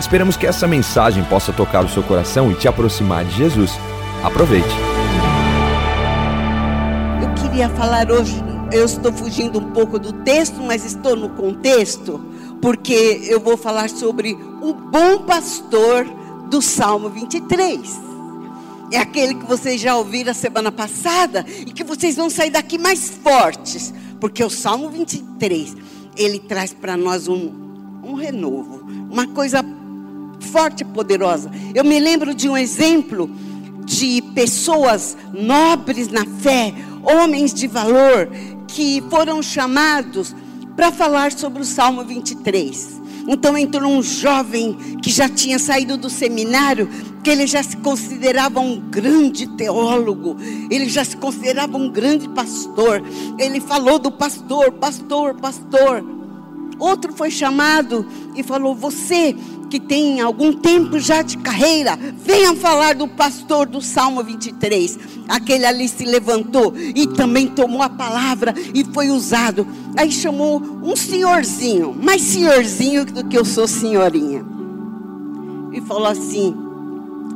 Esperamos 0.00 0.36
que 0.36 0.46
essa 0.46 0.66
mensagem 0.68 1.24
possa 1.24 1.52
tocar 1.52 1.84
o 1.84 1.88
seu 1.88 2.02
coração 2.02 2.52
e 2.52 2.54
te 2.54 2.68
aproximar 2.68 3.24
de 3.24 3.36
Jesus. 3.36 3.72
Aproveite. 4.22 4.68
Eu 7.20 7.34
queria 7.34 7.68
falar 7.70 8.10
hoje, 8.10 8.36
eu 8.72 8.84
estou 8.84 9.12
fugindo 9.12 9.58
um 9.58 9.72
pouco 9.72 9.98
do 9.98 10.12
texto, 10.12 10.62
mas 10.62 10.84
estou 10.84 11.16
no 11.16 11.30
contexto, 11.30 12.24
porque 12.62 13.22
eu 13.24 13.40
vou 13.40 13.56
falar 13.56 13.90
sobre 13.90 14.34
o 14.62 14.72
bom 14.72 15.18
pastor 15.24 16.06
do 16.48 16.62
Salmo 16.62 17.08
23. 17.10 18.00
É 18.92 18.98
aquele 18.98 19.34
que 19.34 19.46
vocês 19.46 19.80
já 19.80 19.96
ouviram 19.96 20.30
a 20.30 20.34
semana 20.34 20.70
passada 20.70 21.44
e 21.48 21.72
que 21.72 21.82
vocês 21.82 22.16
vão 22.16 22.30
sair 22.30 22.50
daqui 22.50 22.78
mais 22.78 23.10
fortes, 23.10 23.92
porque 24.20 24.42
o 24.44 24.48
Salmo 24.48 24.88
23, 24.88 25.76
ele 26.16 26.38
traz 26.38 26.72
para 26.72 26.96
nós 26.96 27.26
um, 27.28 27.52
um 28.02 28.14
renovo, 28.14 28.86
uma 29.10 29.26
coisa 29.26 29.62
forte 30.40 30.82
e 30.82 30.84
poderosa. 30.84 31.50
Eu 31.74 31.84
me 31.84 31.98
lembro 31.98 32.34
de 32.34 32.48
um 32.48 32.56
exemplo 32.56 33.30
de 33.84 34.22
pessoas 34.34 35.16
nobres 35.32 36.08
na 36.08 36.24
fé, 36.24 36.74
homens 37.02 37.54
de 37.54 37.66
valor, 37.66 38.28
que 38.66 39.02
foram 39.08 39.42
chamados 39.42 40.34
para 40.76 40.92
falar 40.92 41.32
sobre 41.32 41.62
o 41.62 41.64
Salmo 41.64 42.04
23. 42.04 42.98
Então 43.26 43.58
entrou 43.58 43.90
um 43.90 44.02
jovem 44.02 44.74
que 45.02 45.10
já 45.10 45.28
tinha 45.28 45.58
saído 45.58 45.98
do 45.98 46.08
seminário, 46.08 46.88
que 47.22 47.28
ele 47.28 47.46
já 47.46 47.62
se 47.62 47.76
considerava 47.76 48.58
um 48.58 48.80
grande 48.80 49.46
teólogo, 49.48 50.36
ele 50.70 50.88
já 50.88 51.04
se 51.04 51.16
considerava 51.16 51.76
um 51.76 51.90
grande 51.90 52.26
pastor. 52.30 53.02
Ele 53.38 53.60
falou 53.60 53.98
do 53.98 54.10
pastor, 54.10 54.72
pastor, 54.72 55.34
pastor. 55.34 56.02
Outro 56.78 57.12
foi 57.12 57.30
chamado 57.30 58.06
e 58.34 58.42
falou: 58.42 58.74
Você 58.74 59.36
que 59.68 59.78
tem 59.78 60.20
algum 60.20 60.52
tempo 60.52 60.98
já 60.98 61.22
de 61.22 61.36
carreira, 61.38 61.96
venha 61.96 62.54
falar 62.56 62.94
do 62.94 63.06
pastor 63.06 63.66
do 63.66 63.80
Salmo 63.80 64.22
23. 64.22 64.98
Aquele 65.28 65.66
ali 65.66 65.88
se 65.88 66.04
levantou 66.04 66.74
e 66.76 67.06
também 67.06 67.48
tomou 67.48 67.82
a 67.82 67.88
palavra 67.88 68.54
e 68.74 68.84
foi 68.84 69.10
usado. 69.10 69.66
Aí 69.96 70.10
chamou 70.10 70.60
um 70.82 70.96
senhorzinho, 70.96 71.94
mais 71.94 72.22
senhorzinho 72.22 73.04
do 73.04 73.24
que 73.24 73.36
eu 73.36 73.44
sou 73.44 73.68
senhorinha. 73.68 74.44
E 75.72 75.80
falou 75.82 76.06
assim: 76.06 76.54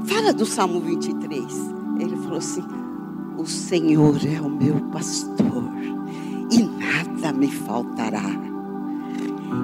Fala 0.06 0.33
do 0.33 0.47
Salmo 0.47 0.80
23. 0.80 1.44
Ele 1.98 2.16
falou 2.16 2.38
assim: 2.38 2.64
O 3.36 3.47
Senhor 3.47 4.16
é 4.27 4.41
o 4.41 4.48
meu 4.48 4.75
pastor 4.91 5.72
e 6.50 6.62
nada 6.62 7.33
me 7.33 7.50
faltará. 7.50 8.22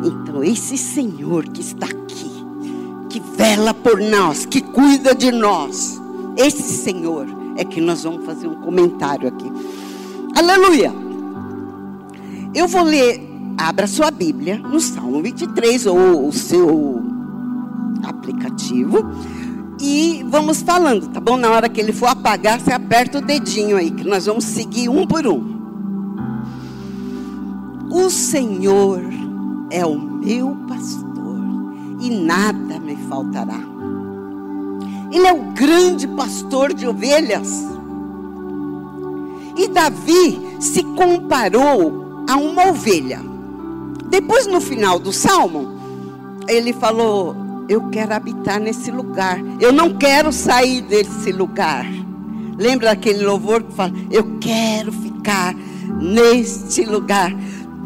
Então, 0.05 0.43
esse 0.45 0.77
Senhor 0.77 1.45
que 1.49 1.61
está 1.61 1.87
aqui, 1.87 2.38
que 3.09 3.21
vela 3.21 3.73
por 3.73 4.01
nós, 4.01 4.45
que 4.45 4.61
cuida 4.61 5.15
de 5.15 5.33
nós. 5.33 6.01
Esse 6.37 6.63
Senhor 6.63 7.27
é 7.57 7.65
que 7.65 7.81
nós 7.81 8.05
vamos 8.05 8.25
fazer 8.25 8.47
um 8.47 8.57
comentário 8.57 9.29
aqui. 9.29 9.51
Aleluia! 10.37 10.93
Eu 12.55 12.69
vou 12.69 12.83
ler, 12.83 13.21
abra 13.57 13.87
sua 13.87 14.11
Bíblia 14.11 14.59
no 14.59 14.81
Salmo 14.81 15.23
23 15.23 15.87
ou 15.87 16.29
o 16.29 16.33
seu 16.33 17.03
aplicativo 18.05 19.05
e 19.81 20.25
vamos 20.29 20.63
falando, 20.63 21.09
tá 21.09 21.21
bom? 21.21 21.37
Na 21.37 21.51
hora 21.51 21.69
que 21.69 21.81
ele 21.81 21.93
for 21.93 22.07
apagar, 22.07 22.61
você 22.61 22.73
aperta 22.73 23.19
o 23.19 23.21
dedinho 23.21 23.77
aí, 23.77 23.91
que 23.91 24.05
nós 24.05 24.27
vamos 24.27 24.45
seguir 24.45 24.89
um 24.89 25.07
por 25.07 25.27
um. 25.27 25.59
O 27.91 28.11
Senhor 28.11 29.03
é 29.71 29.85
o 29.85 29.99
meu 29.99 30.57
pastor 30.69 31.08
e 32.01 32.11
nada 32.11 32.79
me 32.79 32.97
faltará. 33.09 33.59
Ele 35.11 35.27
é 35.27 35.33
o 35.33 35.53
grande 35.53 36.07
pastor 36.07 36.73
de 36.73 36.87
ovelhas. 36.87 37.65
E 39.57 39.69
Davi 39.69 40.41
se 40.61 40.83
comparou 40.83 42.25
a 42.29 42.37
uma 42.37 42.69
ovelha. 42.69 43.21
Depois, 44.09 44.47
no 44.47 44.61
final 44.61 44.99
do 44.99 45.13
salmo, 45.13 45.69
ele 46.47 46.73
falou: 46.73 47.35
Eu 47.69 47.89
quero 47.89 48.15
habitar 48.15 48.61
nesse 48.61 48.91
lugar. 48.91 49.39
Eu 49.61 49.73
não 49.73 49.97
quero 49.97 50.33
sair 50.33 50.83
desse 50.83 51.33
lugar. 51.33 51.87
Lembra 52.57 52.91
daquele 52.91 53.25
louvor 53.25 53.63
que 53.63 53.75
fala: 53.75 53.93
Eu 54.11 54.39
quero 54.39 54.93
ficar 54.93 55.55
neste 56.01 56.85
lugar 56.85 57.33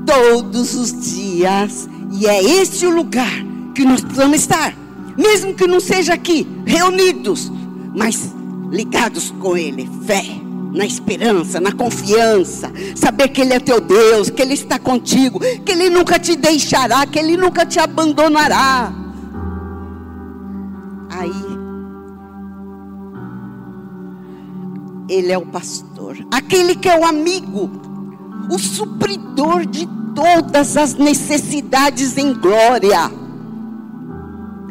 todos 0.05 0.75
os 0.75 1.01
dias. 1.01 1.89
E 2.11 2.27
é 2.27 2.43
esse 2.43 2.85
o 2.85 2.95
lugar 2.95 3.52
que 3.75 3.85
nós 3.85 4.01
precisamos 4.01 4.37
estar, 4.37 4.75
mesmo 5.17 5.55
que 5.55 5.67
não 5.67 5.81
seja 5.81 6.15
aqui, 6.15 6.47
reunidos, 6.65 7.51
mas 7.95 8.33
ligados 8.71 9.31
com 9.39 9.57
Ele, 9.57 9.89
fé, 10.07 10.25
na 10.73 10.87
esperança, 10.87 11.61
na 11.61 11.73
confiança, 11.73 12.73
saber 12.97 13.29
que 13.29 13.43
Ele 13.43 13.55
é 13.55 13.61
teu 13.61 13.81
Deus, 13.81 14.31
que 14.31 14.41
Ele 14.41 14.55
está 14.55 14.79
contigo, 14.79 15.39
que 15.65 15.73
Ele 15.73 15.91
nunca 15.91 16.19
te 16.19 16.35
deixará, 16.35 17.07
que 17.07 17.19
Ele 17.19 17.37
nunca 17.37 17.67
te 17.67 17.79
abandonará. 17.79 18.93
Aí, 21.11 21.31
Ele 25.09 25.31
é 25.31 25.37
o 25.37 25.45
pastor, 25.47 26.17
aquele 26.31 26.75
que 26.75 26.89
é 26.89 26.99
o 26.99 27.05
amigo, 27.05 27.71
o 28.51 28.59
supridor 28.59 29.67
de 29.67 29.87
todas 30.15 30.77
as 30.77 30.95
necessidades 30.95 32.17
em 32.17 32.33
glória. 32.33 33.22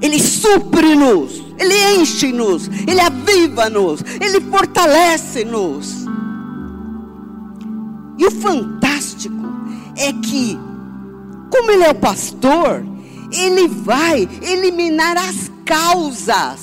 Ele 0.01 0.19
supre-nos, 0.19 1.43
Ele 1.57 1.95
enche-nos, 1.95 2.67
Ele 2.87 2.99
aviva-nos, 2.99 4.03
Ele 4.19 4.41
fortalece-nos. 4.41 6.05
E 8.17 8.25
o 8.25 8.31
fantástico 8.31 9.35
é 9.95 10.11
que, 10.13 10.57
como 11.51 11.71
Ele 11.71 11.83
é 11.83 11.91
o 11.91 11.95
pastor, 11.95 12.83
Ele 13.31 13.67
vai 13.67 14.27
eliminar 14.41 15.17
as 15.17 15.51
causas, 15.65 16.59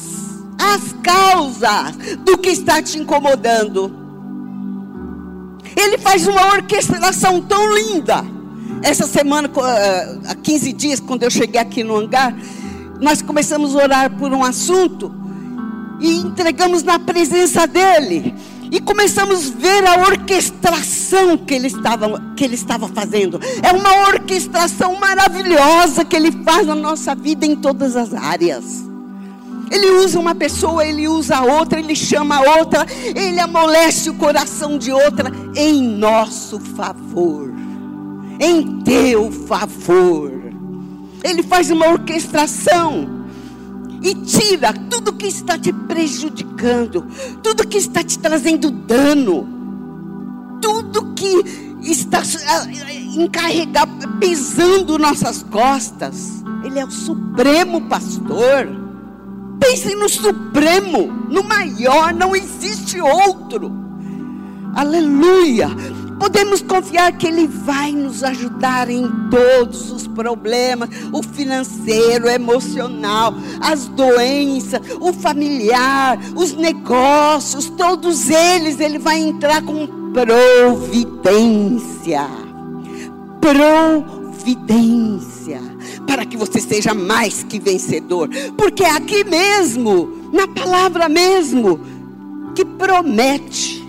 as 0.58 0.92
causas 1.02 1.96
do 2.24 2.36
que 2.36 2.50
está 2.50 2.82
te 2.82 2.98
incomodando. 2.98 3.92
Ele 5.76 5.96
faz 5.98 6.26
uma 6.26 6.54
orquestração 6.54 7.40
tão 7.40 7.72
linda. 7.72 8.24
Essa 8.82 9.06
semana, 9.06 9.48
eh, 9.56 10.18
há 10.28 10.34
15 10.34 10.72
dias, 10.72 11.00
quando 11.00 11.22
eu 11.22 11.30
cheguei 11.30 11.60
aqui 11.60 11.82
no 11.82 11.96
hangar, 11.96 12.34
nós 13.00 13.22
começamos 13.22 13.74
a 13.74 13.82
orar 13.82 14.10
por 14.10 14.32
um 14.32 14.44
assunto 14.44 15.14
e 16.00 16.16
entregamos 16.16 16.82
na 16.82 16.98
presença 16.98 17.66
dele. 17.66 18.34
E 18.70 18.80
começamos 18.80 19.50
a 19.50 19.58
ver 19.58 19.86
a 19.86 19.96
orquestração 20.02 21.38
que 21.38 21.54
ele, 21.54 21.68
estava, 21.68 22.20
que 22.36 22.44
ele 22.44 22.54
estava 22.54 22.86
fazendo. 22.88 23.40
É 23.62 23.72
uma 23.72 24.08
orquestração 24.08 24.94
maravilhosa 24.96 26.04
que 26.04 26.14
ele 26.14 26.30
faz 26.44 26.66
na 26.66 26.74
nossa 26.74 27.14
vida 27.14 27.46
em 27.46 27.56
todas 27.56 27.96
as 27.96 28.12
áreas. 28.12 28.86
Ele 29.70 29.90
usa 29.90 30.18
uma 30.18 30.34
pessoa, 30.34 30.86
ele 30.86 31.08
usa 31.08 31.40
outra, 31.42 31.78
ele 31.78 31.94
chama 31.94 32.40
outra, 32.58 32.86
ele 33.14 33.38
amolece 33.40 34.10
o 34.10 34.14
coração 34.14 34.78
de 34.78 34.92
outra 34.92 35.30
em 35.54 35.82
nosso 35.82 36.58
favor, 36.58 37.52
em 38.40 38.80
teu 38.80 39.30
favor. 39.30 40.37
Ele 41.22 41.42
faz 41.42 41.70
uma 41.70 41.88
orquestração 41.88 43.18
e 44.02 44.14
tira 44.14 44.72
tudo 44.72 45.12
que 45.12 45.26
está 45.26 45.58
te 45.58 45.72
prejudicando, 45.72 47.06
tudo 47.42 47.66
que 47.66 47.78
está 47.78 48.02
te 48.04 48.18
trazendo 48.18 48.70
dano, 48.70 49.46
tudo 50.60 51.14
que 51.14 51.68
está 51.82 52.22
ah, 52.46 52.66
encarregado, 53.16 54.08
pesando 54.20 54.98
nossas 54.98 55.42
costas. 55.42 56.42
Ele 56.64 56.78
é 56.78 56.84
o 56.84 56.90
supremo 56.90 57.82
pastor. 57.82 58.68
Pense 59.60 59.94
no 59.96 60.08
supremo, 60.08 61.08
no 61.28 61.42
maior, 61.42 62.14
não 62.14 62.34
existe 62.34 63.00
outro. 63.00 63.72
Aleluia. 64.74 65.68
Podemos 66.18 66.60
confiar 66.60 67.16
que 67.16 67.26
Ele 67.26 67.46
vai 67.46 67.92
nos 67.92 68.22
ajudar 68.24 68.90
em 68.90 69.08
todos 69.30 69.90
os 69.92 70.06
problemas: 70.06 70.90
o 71.12 71.22
financeiro, 71.22 72.26
o 72.26 72.30
emocional, 72.30 73.32
as 73.60 73.86
doenças, 73.88 74.80
o 75.00 75.12
familiar, 75.12 76.18
os 76.34 76.54
negócios, 76.54 77.70
todos 77.70 78.28
eles. 78.28 78.80
Ele 78.80 78.98
vai 78.98 79.20
entrar 79.20 79.62
com 79.62 79.86
providência. 80.12 82.26
Providência. 83.40 85.62
Para 86.06 86.26
que 86.26 86.36
você 86.36 86.60
seja 86.60 86.92
mais 86.94 87.44
que 87.44 87.60
vencedor. 87.60 88.28
Porque 88.56 88.82
é 88.82 88.90
aqui 88.90 89.22
mesmo, 89.24 90.30
na 90.32 90.48
palavra 90.48 91.08
mesmo, 91.08 91.78
que 92.54 92.64
promete 92.64 93.87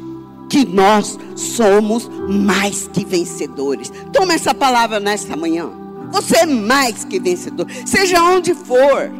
que 0.49 0.65
nós 0.65 1.17
somos 1.35 2.09
mais 2.27 2.87
que 2.87 3.05
vencedores. 3.05 3.91
Toma 4.11 4.33
essa 4.33 4.53
palavra 4.53 4.99
nesta 4.99 5.35
manhã. 5.35 5.69
Você 6.11 6.37
é 6.37 6.45
mais 6.45 7.05
que 7.05 7.19
vencedor. 7.19 7.67
Seja 7.85 8.23
onde 8.23 8.55
for. 8.55 9.11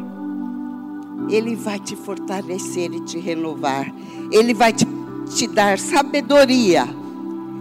Ele 1.28 1.54
vai 1.54 1.78
te 1.78 1.94
fortalecer 1.94 2.92
e 2.92 3.00
te 3.00 3.18
renovar. 3.18 3.92
Ele 4.32 4.52
vai 4.52 4.72
te, 4.72 4.86
te 5.34 5.46
dar 5.46 5.78
sabedoria. 5.78 6.88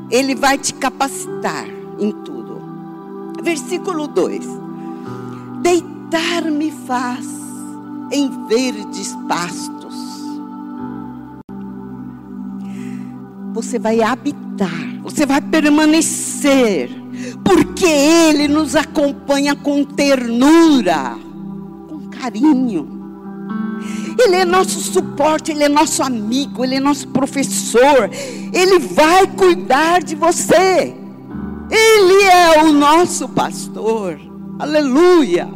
Ele 0.09 0.33
vai 0.33 0.57
te 0.57 0.73
capacitar 0.73 1.67
em 1.99 2.11
tudo. 2.11 2.59
Versículo 3.43 4.07
2: 4.07 4.45
Deitar-me 5.61 6.71
faz 6.71 7.27
em 8.11 8.47
verdes 8.47 9.15
pastos 9.27 9.78
você 13.53 13.79
vai 13.79 14.01
habitar, 14.01 15.01
você 15.01 15.25
vai 15.25 15.41
permanecer, 15.41 16.89
porque 17.43 17.85
Ele 17.85 18.47
nos 18.47 18.75
acompanha 18.75 19.55
com 19.55 19.83
ternura, 19.83 21.17
com 21.87 22.09
carinho. 22.09 22.97
Ele 24.17 24.35
é 24.35 24.45
nosso 24.45 24.79
suporte, 24.81 25.51
Ele 25.51 25.63
é 25.63 25.69
nosso 25.69 26.03
amigo, 26.03 26.63
Ele 26.63 26.75
é 26.75 26.79
nosso 26.79 27.07
professor, 27.07 28.09
Ele 28.53 28.79
vai 28.79 29.25
cuidar 29.27 30.01
de 30.01 30.15
você. 30.15 30.95
Ele 31.71 32.23
é 32.23 32.63
o 32.63 32.73
nosso 32.73 33.29
pastor, 33.29 34.19
aleluia. 34.57 35.47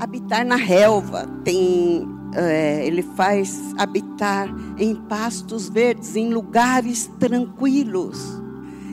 Habitar 0.00 0.44
na 0.44 0.56
relva 0.56 1.26
tem 1.44 2.17
é, 2.34 2.86
ele 2.86 3.02
faz 3.02 3.58
habitar 3.76 4.48
em 4.78 4.94
pastos 4.94 5.68
verdes, 5.68 6.16
em 6.16 6.32
lugares 6.32 7.10
tranquilos, 7.18 8.18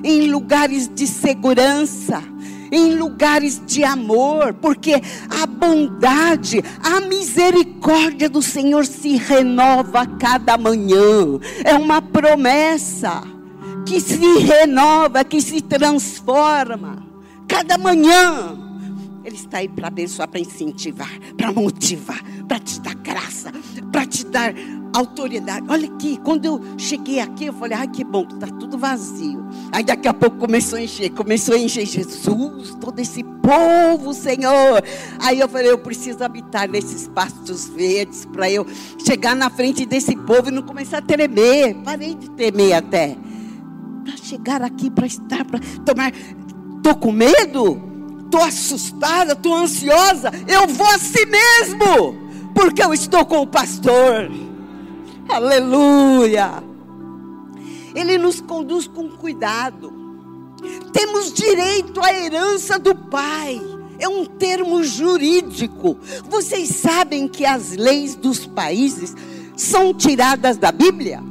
em 0.03 0.29
lugares 0.29 0.87
de 0.93 1.07
segurança, 1.07 2.23
em 2.71 2.95
lugares 2.95 3.61
de 3.65 3.83
amor, 3.83 4.53
porque 4.53 5.01
a 5.29 5.45
bondade, 5.45 6.63
a 6.81 7.01
misericórdia 7.01 8.29
do 8.29 8.41
Senhor 8.41 8.85
se 8.85 9.15
renova 9.17 10.05
cada 10.05 10.57
manhã, 10.57 11.39
é 11.63 11.75
uma 11.75 12.01
promessa 12.01 13.21
que 13.85 13.99
se 13.99 14.39
renova, 14.39 15.23
que 15.23 15.39
se 15.39 15.61
transforma, 15.61 17.05
cada 17.47 17.77
manhã. 17.77 18.64
Ele 19.25 19.35
está 19.35 19.57
aí 19.57 19.67
para 19.67 19.87
abençoar, 19.87 20.27
para 20.27 20.39
incentivar, 20.39 21.09
para 21.35 21.51
motivar, 21.51 22.23
para 22.47 22.59
te 22.59 22.79
dar 22.79 22.93
graça, 22.93 23.51
para 23.91 24.05
te 24.05 24.23
dar 24.23 24.53
autoridade. 24.93 25.65
Olha 25.67 25.87
aqui, 25.87 26.19
quando 26.23 26.45
eu 26.45 26.61
cheguei 26.77 27.19
aqui, 27.19 27.45
eu 27.45 27.53
falei, 27.53 27.75
ai 27.75 27.87
que 27.87 28.03
bom, 28.03 28.27
está 28.29 28.45
tudo 28.47 28.77
vazio. 28.77 29.43
Aí 29.71 29.83
daqui 29.83 30.07
a 30.07 30.13
pouco 30.13 30.37
começou 30.37 30.77
a 30.77 30.81
encher, 30.81 31.09
começou 31.09 31.55
a 31.55 31.57
encher 31.57 31.87
Jesus, 31.87 32.75
todo 32.79 32.99
esse 32.99 33.23
povo, 33.23 34.13
Senhor. 34.13 34.83
Aí 35.19 35.39
eu 35.39 35.49
falei, 35.49 35.71
eu 35.71 35.79
preciso 35.79 36.23
habitar 36.23 36.69
nesses 36.69 37.07
pastos 37.07 37.67
verdes 37.67 38.25
para 38.25 38.49
eu 38.49 38.65
chegar 39.03 39.35
na 39.35 39.49
frente 39.49 39.87
desse 39.87 40.15
povo 40.15 40.49
e 40.49 40.51
não 40.51 40.61
começar 40.61 40.99
a 40.99 41.01
tremer. 41.01 41.75
Parei 41.83 42.13
de 42.13 42.29
tremer 42.29 42.73
até. 42.73 43.17
Para 44.03 44.17
chegar 44.17 44.61
aqui, 44.61 44.91
para 44.91 45.07
estar, 45.07 45.43
para 45.45 45.59
tomar. 45.83 46.13
Estou 46.77 46.95
com 46.95 47.11
medo? 47.11 47.94
Estou 48.25 48.43
assustada, 48.43 49.33
estou 49.33 49.55
ansiosa, 49.55 50.31
eu 50.47 50.67
vou 50.67 50.87
a 50.87 50.97
si 50.97 51.25
mesmo, 51.25 52.17
porque 52.53 52.83
eu 52.83 52.93
estou 52.93 53.25
com 53.25 53.41
o 53.41 53.47
pastor. 53.47 54.29
Aleluia. 55.29 56.63
Ele 57.95 58.17
nos 58.17 58.41
conduz 58.41 58.87
com 58.87 59.09
cuidado. 59.09 59.93
Temos 60.91 61.33
direito 61.33 62.01
à 62.01 62.13
herança 62.13 62.77
do 62.77 62.93
Pai. 62.93 63.61
É 63.97 64.09
um 64.09 64.25
termo 64.25 64.83
jurídico. 64.83 65.97
Vocês 66.29 66.69
sabem 66.69 67.27
que 67.27 67.45
as 67.45 67.71
leis 67.71 68.15
dos 68.15 68.45
países 68.45 69.15
são 69.55 69.93
tiradas 69.93 70.57
da 70.57 70.71
Bíblia? 70.71 71.23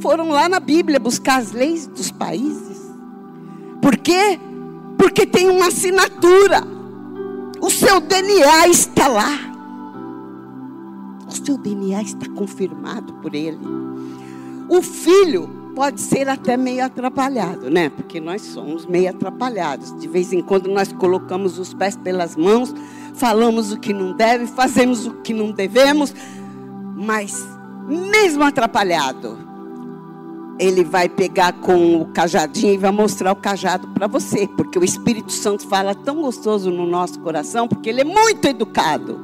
Foram 0.00 0.30
lá 0.30 0.48
na 0.48 0.60
Bíblia 0.60 0.98
buscar 0.98 1.40
as 1.40 1.52
leis 1.52 1.86
dos 1.86 2.10
países. 2.10 2.67
Por 3.80 3.96
quê? 3.96 4.38
Porque 4.96 5.26
tem 5.26 5.48
uma 5.48 5.68
assinatura. 5.68 6.62
O 7.60 7.70
seu 7.70 8.00
DNA 8.00 8.68
está 8.68 9.08
lá. 9.08 9.48
O 11.26 11.32
seu 11.32 11.58
DNA 11.58 12.02
está 12.02 12.28
confirmado 12.30 13.12
por 13.14 13.34
ele. 13.34 13.58
O 14.68 14.82
filho 14.82 15.58
pode 15.74 16.00
ser 16.00 16.28
até 16.28 16.56
meio 16.56 16.84
atrapalhado, 16.84 17.70
né? 17.70 17.88
Porque 17.88 18.20
nós 18.20 18.42
somos 18.42 18.84
meio 18.84 19.10
atrapalhados. 19.10 19.96
De 19.98 20.08
vez 20.08 20.32
em 20.32 20.42
quando 20.42 20.68
nós 20.68 20.92
colocamos 20.92 21.58
os 21.58 21.72
pés 21.72 21.96
pelas 21.96 22.34
mãos, 22.34 22.74
falamos 23.14 23.72
o 23.72 23.78
que 23.78 23.92
não 23.92 24.12
deve, 24.12 24.46
fazemos 24.46 25.06
o 25.06 25.14
que 25.22 25.32
não 25.32 25.52
devemos, 25.52 26.12
mas 26.96 27.46
mesmo 27.86 28.42
atrapalhado, 28.42 29.38
ele 30.58 30.82
vai 30.82 31.08
pegar 31.08 31.52
com 31.52 32.00
o 32.00 32.06
cajadinho 32.06 32.74
e 32.74 32.78
vai 32.78 32.90
mostrar 32.90 33.32
o 33.32 33.36
cajado 33.36 33.86
para 33.88 34.06
você, 34.06 34.46
porque 34.48 34.78
o 34.78 34.84
Espírito 34.84 35.30
Santo 35.30 35.66
fala 35.68 35.94
tão 35.94 36.20
gostoso 36.20 36.70
no 36.70 36.86
nosso 36.86 37.20
coração, 37.20 37.68
porque 37.68 37.88
ele 37.88 38.00
é 38.00 38.04
muito 38.04 38.44
educado. 38.46 39.20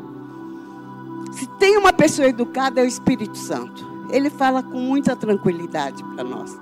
Se 1.33 1.47
tem 1.59 1.77
uma 1.77 1.93
pessoa 1.93 2.29
educada 2.29 2.81
é 2.81 2.85
o 2.85 2.87
Espírito 2.87 3.37
Santo. 3.37 3.93
Ele 4.11 4.31
fala 4.31 4.63
com 4.63 4.79
muita 4.79 5.17
tranquilidade 5.17 6.05
para 6.05 6.23
nós. 6.23 6.57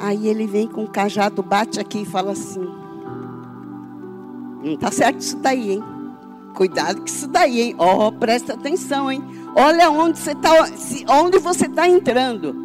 Aí 0.00 0.26
ele 0.26 0.46
vem 0.46 0.66
com 0.66 0.82
o 0.82 0.88
cajado, 0.88 1.42
bate 1.42 1.78
aqui 1.78 2.02
e 2.02 2.04
fala 2.04 2.32
assim: 2.32 2.66
Não 4.64 4.72
está 4.72 4.90
certo 4.90 5.20
isso 5.20 5.36
daí, 5.36 5.74
hein? 5.74 5.84
Cuidado 6.54 6.98
com 6.98 7.06
isso 7.06 7.28
daí, 7.28 7.60
hein? 7.60 7.76
Ó, 7.78 8.08
oh, 8.08 8.12
presta 8.12 8.54
atenção, 8.54 9.12
hein? 9.12 9.22
Olha 9.54 9.90
onde 9.90 10.18
você 10.18 10.32
está, 10.32 10.50
onde 11.08 11.38
você 11.38 11.66
está 11.66 11.86
entrando 11.86 12.61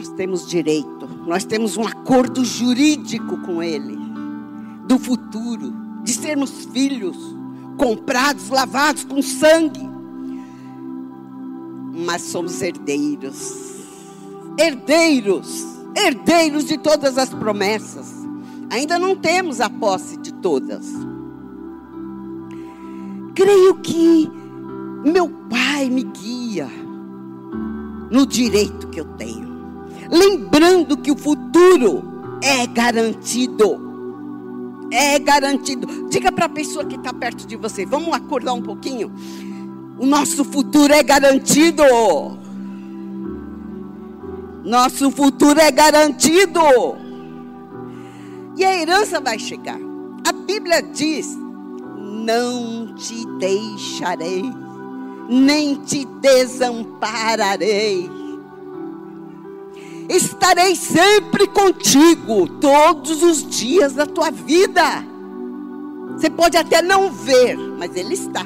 nós 0.00 0.08
temos 0.08 0.46
direito, 0.46 1.06
nós 1.26 1.44
temos 1.44 1.76
um 1.76 1.86
acordo 1.86 2.42
jurídico 2.42 3.36
com 3.42 3.62
Ele, 3.62 3.98
do 4.86 4.98
futuro, 4.98 5.74
de 6.02 6.10
sermos 6.14 6.64
filhos, 6.72 7.18
comprados, 7.76 8.48
lavados 8.48 9.04
com 9.04 9.20
sangue, 9.20 9.86
mas 12.06 12.22
somos 12.22 12.62
herdeiros, 12.62 13.84
herdeiros, 14.58 15.66
herdeiros 15.94 16.64
de 16.64 16.78
todas 16.78 17.18
as 17.18 17.28
promessas, 17.28 18.10
ainda 18.70 18.98
não 18.98 19.14
temos 19.14 19.60
a 19.60 19.68
posse 19.68 20.16
de 20.16 20.32
todas. 20.32 20.86
Creio 23.34 23.74
que 23.80 24.30
meu 25.04 25.28
Pai 25.50 25.90
me 25.90 26.04
guia 26.04 26.70
no 28.10 28.24
direito 28.26 28.88
que 28.88 28.98
eu 28.98 29.04
tenho 29.04 29.49
lembrando 30.10 30.96
que 30.96 31.10
o 31.10 31.16
futuro 31.16 32.02
é 32.42 32.66
garantido. 32.66 33.88
É 34.90 35.18
garantido. 35.18 36.08
Diga 36.08 36.32
para 36.32 36.46
a 36.46 36.48
pessoa 36.48 36.84
que 36.84 36.96
está 36.96 37.12
perto 37.12 37.46
de 37.46 37.54
você: 37.56 37.86
vamos 37.86 38.12
acordar 38.12 38.52
um 38.54 38.62
pouquinho. 38.62 39.12
O 39.98 40.06
nosso 40.06 40.44
futuro 40.44 40.92
é 40.92 41.02
garantido. 41.02 41.84
Nosso 44.64 45.10
futuro 45.10 45.60
é 45.60 45.70
garantido. 45.70 46.60
E 48.56 48.64
a 48.64 48.74
herança 48.76 49.20
vai 49.20 49.38
chegar. 49.38 49.78
A 50.26 50.32
Bíblia 50.32 50.82
diz: 50.82 51.38
Não 51.96 52.94
te 52.94 53.24
deixarei, 53.38 54.42
nem 55.28 55.76
te 55.76 56.04
desampararei 56.20 58.10
estarei 60.10 60.74
sempre 60.74 61.46
contigo, 61.46 62.48
todos 62.60 63.22
os 63.22 63.48
dias 63.48 63.94
da 63.94 64.06
tua 64.06 64.30
vida. 64.30 64.82
Você 66.16 66.28
pode 66.28 66.56
até 66.56 66.82
não 66.82 67.12
ver, 67.12 67.56
mas 67.56 67.94
Ele 67.94 68.14
está. 68.14 68.44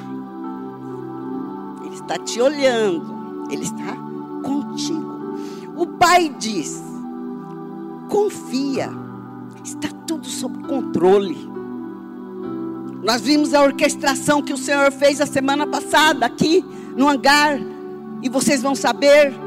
está 1.92 2.18
te 2.18 2.40
olhando, 2.40 3.46
Ele 3.50 3.62
está 3.62 3.96
contigo. 4.42 5.38
O 5.74 5.86
Pai 5.86 6.28
diz: 6.38 6.82
confia, 8.10 8.90
está 9.64 9.88
tudo 10.06 10.26
sob 10.26 10.68
controle. 10.68 11.48
Nós 13.02 13.22
vimos 13.22 13.54
a 13.54 13.62
orquestração 13.62 14.42
que 14.42 14.52
o 14.52 14.58
Senhor 14.58 14.92
fez 14.92 15.20
a 15.20 15.26
semana 15.26 15.66
passada 15.66 16.26
aqui 16.26 16.64
no 16.94 17.08
hangar, 17.08 17.58
e 18.22 18.28
vocês 18.28 18.60
vão 18.60 18.74
saber 18.74 19.43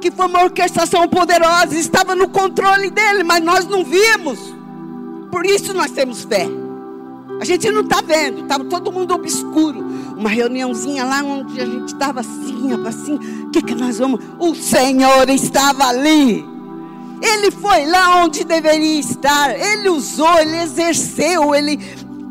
que 0.00 0.10
foi 0.10 0.26
uma 0.26 0.42
orquestração 0.42 1.06
poderosa, 1.08 1.76
estava 1.76 2.14
no 2.14 2.28
controle 2.28 2.90
dele, 2.90 3.22
mas 3.22 3.42
nós 3.44 3.66
não 3.66 3.84
vimos. 3.84 4.38
Por 5.30 5.46
isso 5.46 5.72
nós 5.74 5.90
temos 5.90 6.24
fé. 6.24 6.48
A 7.40 7.44
gente 7.44 7.70
não 7.70 7.82
está 7.82 8.00
vendo, 8.02 8.42
estava 8.42 8.64
todo 8.64 8.92
mundo 8.92 9.14
obscuro. 9.14 9.78
Uma 10.16 10.28
reuniãozinha 10.28 11.04
lá 11.04 11.22
onde 11.22 11.60
a 11.60 11.64
gente 11.64 11.88
estava 11.88 12.20
assim, 12.20 12.72
assim, 12.86 13.14
o 13.14 13.50
que, 13.50 13.62
que 13.62 13.74
nós 13.74 13.98
vamos? 13.98 14.20
O 14.38 14.54
Senhor 14.54 15.28
estava 15.30 15.84
ali. 15.86 16.44
Ele 17.22 17.50
foi 17.50 17.86
lá 17.86 18.22
onde 18.24 18.44
deveria 18.44 19.00
estar. 19.00 19.58
Ele 19.58 19.88
usou, 19.88 20.38
ele 20.38 20.56
exerceu, 20.58 21.54
ele 21.54 21.78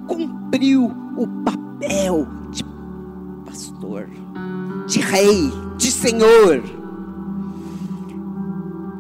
cumpriu 0.08 0.92
o 1.16 1.28
papel 1.44 2.28
de 2.52 2.64
pastor, 3.46 4.10
de 4.88 5.00
rei, 5.00 5.52
de 5.78 5.92
senhor. 5.92 6.79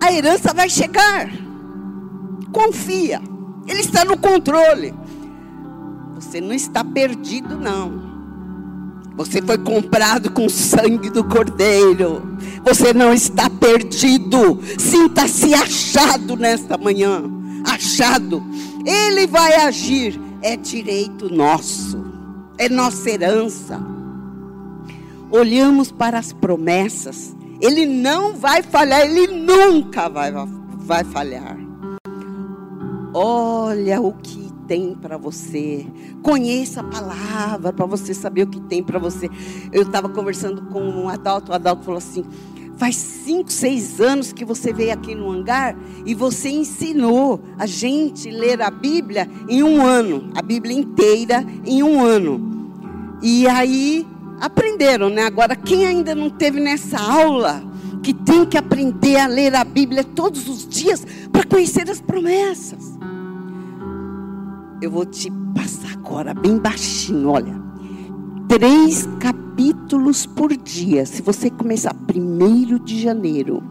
A 0.01 0.13
herança 0.13 0.53
vai 0.53 0.69
chegar. 0.69 1.29
Confia. 2.51 3.21
Ele 3.67 3.81
está 3.81 4.03
no 4.03 4.17
controle. 4.17 4.93
Você 6.15 6.41
não 6.41 6.53
está 6.53 6.83
perdido, 6.83 7.57
não. 7.57 8.09
Você 9.15 9.41
foi 9.41 9.57
comprado 9.57 10.31
com 10.31 10.45
o 10.45 10.49
sangue 10.49 11.09
do 11.09 11.23
Cordeiro. 11.23 12.37
Você 12.63 12.93
não 12.93 13.13
está 13.13 13.49
perdido. 13.49 14.61
Sinta-se 14.77 15.53
achado 15.53 16.37
nesta 16.37 16.77
manhã. 16.77 17.23
Achado. 17.65 18.43
Ele 18.85 19.27
vai 19.27 19.55
agir. 19.55 20.19
É 20.41 20.55
direito 20.55 21.33
nosso. 21.33 22.01
É 22.57 22.69
nossa 22.69 23.09
herança. 23.09 23.79
Olhamos 25.29 25.91
para 25.91 26.17
as 26.17 26.31
promessas. 26.31 27.35
Ele 27.61 27.85
não 27.85 28.33
vai 28.33 28.63
falhar. 28.63 29.01
Ele 29.01 29.27
nunca 29.27 30.09
vai, 30.09 30.31
vai 30.77 31.03
falhar. 31.03 31.57
Olha 33.13 33.99
o 33.99 34.13
que 34.13 34.49
tem 34.67 34.93
para 34.93 35.17
você. 35.17 35.85
Conheça 36.21 36.81
a 36.81 36.83
palavra 36.83 37.73
para 37.73 37.85
você 37.87 38.13
saber 38.13 38.43
o 38.43 38.47
que 38.47 38.61
tem 38.61 38.83
para 38.83 38.99
você. 38.99 39.27
Eu 39.73 39.81
estava 39.81 40.07
conversando 40.07 40.61
com 40.67 40.79
um 40.79 41.09
Adalto, 41.09 41.51
o 41.51 41.55
Adalto 41.55 41.83
falou 41.83 41.97
assim: 41.97 42.23
faz 42.77 42.95
cinco, 42.95 43.51
seis 43.51 43.99
anos 43.99 44.31
que 44.31 44.45
você 44.45 44.71
veio 44.71 44.93
aqui 44.93 45.15
no 45.15 45.31
hangar 45.31 45.75
e 46.05 46.13
você 46.13 46.49
ensinou 46.49 47.41
a 47.57 47.65
gente 47.65 48.29
ler 48.29 48.61
a 48.61 48.69
Bíblia 48.69 49.27
em 49.49 49.63
um 49.63 49.85
ano, 49.85 50.29
a 50.35 50.41
Bíblia 50.41 50.77
inteira 50.77 51.43
em 51.65 51.81
um 51.81 52.05
ano. 52.05 53.17
E 53.23 53.47
aí 53.47 54.07
aprenderam, 54.39 55.09
né? 55.09 55.23
Agora, 55.23 55.55
quem 55.55 55.85
ainda 55.85 56.15
não 56.15 56.29
teve 56.29 56.59
nessa 56.59 56.99
aula, 56.99 57.61
que 58.01 58.13
tem 58.13 58.45
que 58.45 58.57
aprender 58.57 59.17
a 59.17 59.27
ler 59.27 59.55
a 59.55 59.63
Bíblia 59.63 60.03
todos 60.03 60.47
os 60.47 60.67
dias 60.67 61.05
para 61.31 61.43
conhecer 61.43 61.89
as 61.89 61.99
promessas 61.99 62.99
eu 64.81 64.89
vou 64.89 65.05
te 65.05 65.29
passar 65.53 65.93
agora 65.93 66.33
bem 66.33 66.57
baixinho, 66.57 67.29
olha. 67.29 67.59
Três 68.47 69.07
capítulos 69.19 70.25
por 70.25 70.55
dia. 70.55 71.05
Se 71.05 71.21
você 71.21 71.49
começar 71.49 71.93
primeiro 71.93 72.79
de 72.79 72.99
janeiro, 72.99 73.61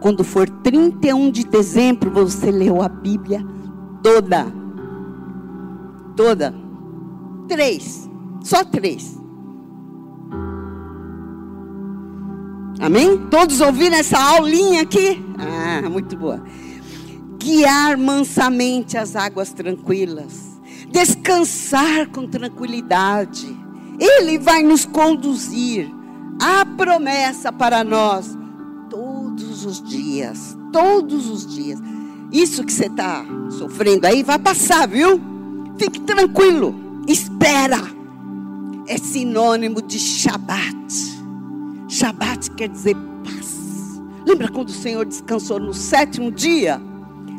quando 0.00 0.24
for 0.24 0.48
31 0.48 1.30
de 1.30 1.44
dezembro, 1.44 2.10
você 2.10 2.50
leu 2.50 2.80
a 2.80 2.88
Bíblia 2.88 3.44
toda. 4.02 4.46
Toda. 6.16 6.54
Três. 7.48 8.08
Só 8.42 8.64
três. 8.64 9.20
Amém? 12.82 13.16
Todos 13.30 13.60
ouviram 13.60 13.96
essa 13.96 14.18
aulinha 14.18 14.82
aqui? 14.82 15.24
Ah, 15.38 15.88
muito 15.88 16.16
boa 16.16 16.42
guiar 17.42 17.98
mansamente 17.98 18.96
as 18.96 19.16
águas 19.16 19.52
tranquilas, 19.52 20.60
descansar 20.90 22.08
com 22.08 22.26
tranquilidade. 22.26 23.56
Ele 23.98 24.38
vai 24.38 24.62
nos 24.62 24.84
conduzir 24.84 25.90
a 26.40 26.64
promessa 26.64 27.52
para 27.52 27.82
nós 27.82 28.38
todos 28.88 29.64
os 29.64 29.82
dias, 29.82 30.56
todos 30.72 31.28
os 31.28 31.46
dias. 31.46 31.80
Isso 32.30 32.64
que 32.64 32.72
você 32.72 32.86
está 32.86 33.24
sofrendo 33.50 34.06
aí 34.06 34.22
vai 34.22 34.38
passar, 34.38 34.86
viu? 34.86 35.20
Fique 35.78 36.00
tranquilo, 36.00 37.02
espera. 37.08 37.80
É 38.86 38.96
sinônimo 38.98 39.82
de 39.82 39.98
Shabat. 39.98 41.21
Shabat 41.92 42.50
quer 42.52 42.68
dizer 42.68 42.96
paz. 43.24 44.00
Lembra 44.26 44.48
quando 44.48 44.68
o 44.68 44.72
Senhor 44.72 45.04
descansou 45.04 45.60
no 45.60 45.74
sétimo 45.74 46.30
dia? 46.30 46.80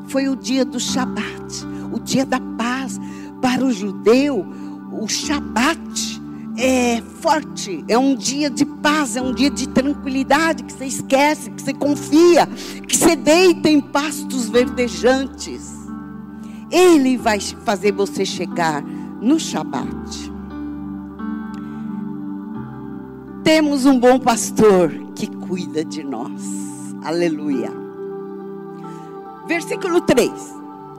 foi 0.07 0.29
o 0.29 0.35
dia 0.35 0.63
do 0.63 0.79
Shabat, 0.79 1.65
o 1.91 1.99
dia 1.99 2.25
da 2.25 2.39
paz. 2.39 2.99
Para 3.41 3.65
o 3.65 3.71
judeu, 3.71 4.45
o 4.91 5.07
Shabat 5.07 6.21
é 6.57 7.01
forte, 7.19 7.83
é 7.87 7.97
um 7.97 8.15
dia 8.15 8.49
de 8.49 8.63
paz, 8.63 9.15
é 9.15 9.21
um 9.21 9.33
dia 9.33 9.49
de 9.49 9.67
tranquilidade, 9.67 10.63
que 10.63 10.71
você 10.71 10.85
esquece, 10.85 11.49
que 11.49 11.61
você 11.61 11.73
confia, 11.73 12.47
que 12.87 12.95
você 12.95 13.15
deita 13.15 13.69
em 13.69 13.81
pastos 13.81 14.49
verdejantes. 14.49 15.73
Ele 16.71 17.17
vai 17.17 17.39
fazer 17.39 17.91
você 17.91 18.23
chegar 18.23 18.83
no 18.83 19.39
Shabat. 19.39 20.32
Temos 23.43 23.85
um 23.85 23.99
bom 23.99 24.17
pastor 24.17 24.89
que 25.13 25.27
cuida 25.27 25.83
de 25.83 26.01
nós. 26.01 26.41
Aleluia. 27.03 27.69
Versículo 29.45 29.99
3. 29.99 30.31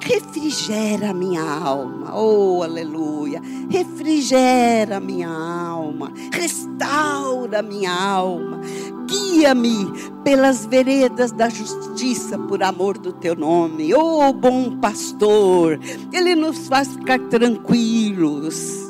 Refrigera 0.03 1.15
minha 1.15 1.43
alma, 1.43 2.15
oh 2.15 2.63
aleluia. 2.63 3.41
Refrigera 3.71 5.01
minha 5.01 5.31
alma, 5.31 6.13
restaura 6.31 7.63
minha 7.63 7.91
alma. 7.91 8.61
Guia-me 9.07 9.91
pelas 10.23 10.67
veredas 10.67 11.33
da 11.33 11.49
justiça 11.49 12.37
por 12.37 12.63
amor 12.63 12.99
do 12.99 13.15
teu 13.15 13.35
nome, 13.35 13.95
oh 13.95 14.31
bom 14.35 14.77
pastor. 14.79 15.81
Ele 16.13 16.35
nos 16.35 16.69
faz 16.69 16.89
ficar 16.89 17.19
tranquilos 17.31 18.84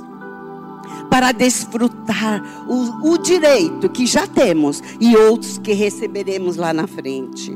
para 1.14 1.30
desfrutar 1.30 2.42
o, 2.68 3.12
o 3.12 3.18
direito 3.18 3.88
que 3.88 4.04
já 4.04 4.26
temos 4.26 4.82
e 4.98 5.16
outros 5.16 5.58
que 5.58 5.72
receberemos 5.72 6.56
lá 6.56 6.72
na 6.72 6.88
frente 6.88 7.52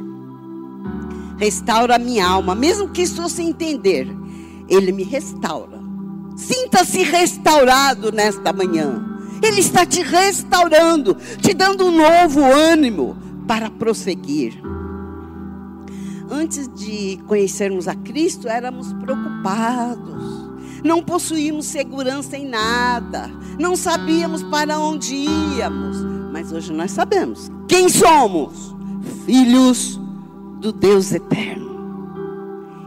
restaura 1.36 1.98
minha 1.98 2.24
alma, 2.24 2.54
mesmo 2.54 2.88
que 2.88 3.02
isso 3.02 3.28
sem 3.28 3.48
entender, 3.48 4.06
Ele 4.68 4.92
me 4.92 5.02
restaura. 5.02 5.76
Sinta-se 6.36 7.02
restaurado 7.02 8.12
nesta 8.12 8.52
manhã. 8.52 9.04
Ele 9.42 9.60
está 9.60 9.84
te 9.84 10.02
restaurando, 10.02 11.16
te 11.40 11.52
dando 11.52 11.86
um 11.86 11.96
novo 11.96 12.40
ânimo 12.44 13.16
para 13.48 13.68
prosseguir. 13.68 14.54
Antes 16.30 16.68
de 16.72 17.18
conhecermos 17.26 17.88
a 17.88 17.96
Cristo, 17.96 18.48
éramos 18.48 18.92
preocupados, 18.92 20.37
não 20.84 21.02
possuíamos 21.02 21.66
segurança 21.66 22.36
em 22.36 22.46
nada, 22.46 23.30
não 23.58 23.76
sabíamos 23.76 24.42
para 24.42 24.78
onde 24.78 25.14
íamos, 25.14 25.98
mas 26.32 26.52
hoje 26.52 26.72
nós 26.72 26.90
sabemos 26.90 27.50
quem 27.68 27.88
somos: 27.88 28.74
filhos 29.26 30.00
do 30.58 30.72
Deus 30.72 31.12
eterno. 31.12 31.68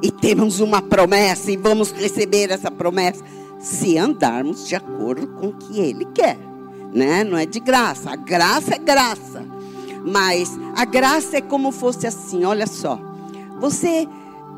E 0.02 0.10
temos 0.10 0.60
uma 0.60 0.82
promessa 0.82 1.52
e 1.52 1.56
vamos 1.56 1.92
receber 1.92 2.50
essa 2.50 2.72
promessa 2.72 3.24
se 3.60 3.98
andarmos 4.00 4.68
de 4.68 4.76
acordo 4.76 5.28
com 5.28 5.50
o 5.50 5.54
que 5.54 5.80
Ele 5.80 6.06
quer, 6.06 6.38
né? 6.92 7.24
Não 7.24 7.38
é 7.38 7.46
de 7.46 7.60
graça. 7.60 8.10
A 8.10 8.16
graça 8.16 8.74
é 8.74 8.80
graça, 8.80 9.46
mas 10.04 10.60
a 10.76 10.84
graça 10.86 11.38
é 11.38 11.42
como 11.42 11.72
fosse 11.72 12.08
assim. 12.08 12.44
Olha 12.44 12.66
só, 12.66 13.00
você 13.60 14.08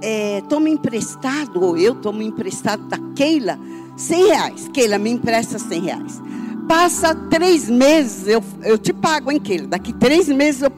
é, 0.04 0.42
toma 0.50 0.68
emprestado 0.68 1.64
ou 1.64 1.78
eu 1.78 1.96
tomo 1.96 2.22
emprestado 2.22 2.84
da 2.88 2.98
Keila 3.16 3.58
100 3.96 4.26
reais. 4.26 4.70
Keila 4.74 4.98
me 4.98 5.10
empresta 5.10 5.58
100 5.58 5.82
reais. 5.82 6.22
Passa 6.68 7.16
três 7.16 7.70
meses, 7.70 8.28
eu, 8.28 8.44
eu 8.64 8.78
te 8.78 8.92
pago, 8.92 9.32
hein, 9.32 9.40
Keila? 9.40 9.68
Daqui 9.68 9.94
três 9.94 10.28
meses 10.28 10.62
eu. 10.62 10.72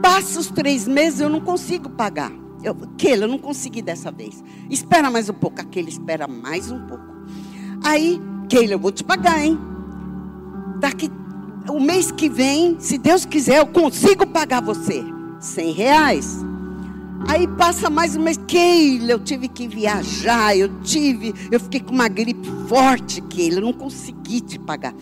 Passa 0.00 0.40
os 0.40 0.48
três 0.48 0.88
meses, 0.88 1.20
eu 1.20 1.28
não 1.28 1.40
consigo 1.40 1.90
pagar. 1.90 2.32
Eu, 2.62 2.76
aquele, 2.82 3.24
eu 3.24 3.28
não 3.28 3.38
consegui 3.38 3.82
dessa 3.82 4.10
vez. 4.10 4.42
Espera 4.70 5.10
mais 5.10 5.28
um 5.28 5.34
pouco. 5.34 5.60
Aquele 5.60 5.90
espera 5.90 6.26
mais 6.26 6.70
um 6.70 6.86
pouco. 6.86 7.04
Aí, 7.84 8.20
Keila, 8.48 8.72
eu 8.72 8.78
vou 8.78 8.90
te 8.90 9.04
pagar, 9.04 9.44
hein? 9.44 9.58
Daqui 10.80 11.10
o 11.68 11.78
mês 11.78 12.10
que 12.10 12.28
vem, 12.28 12.76
se 12.80 12.98
Deus 12.98 13.24
quiser, 13.24 13.58
eu 13.58 13.66
consigo 13.66 14.26
pagar 14.26 14.62
você 14.62 15.04
100 15.38 15.72
reais. 15.72 16.51
Aí 17.28 17.46
passa 17.46 17.88
mais 17.88 18.16
um 18.16 18.22
mês, 18.22 18.38
Keila, 18.46 19.12
eu 19.12 19.18
tive 19.18 19.48
que 19.48 19.68
viajar, 19.68 20.56
eu 20.56 20.68
tive, 20.82 21.34
eu 21.50 21.60
fiquei 21.60 21.80
com 21.80 21.92
uma 21.92 22.08
gripe 22.08 22.48
forte, 22.68 23.20
Keila, 23.22 23.58
eu 23.58 23.62
não 23.62 23.72
consegui 23.72 24.40
te 24.40 24.58
pagar. 24.58 24.94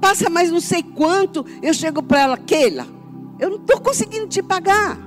Passa 0.00 0.28
mais 0.28 0.50
não 0.50 0.60
sei 0.60 0.82
quanto, 0.82 1.44
eu 1.62 1.72
chego 1.72 2.02
para 2.02 2.20
ela, 2.20 2.36
Keila, 2.36 2.86
eu 3.38 3.50
não 3.50 3.56
estou 3.56 3.80
conseguindo 3.80 4.26
te 4.26 4.42
pagar. 4.42 4.98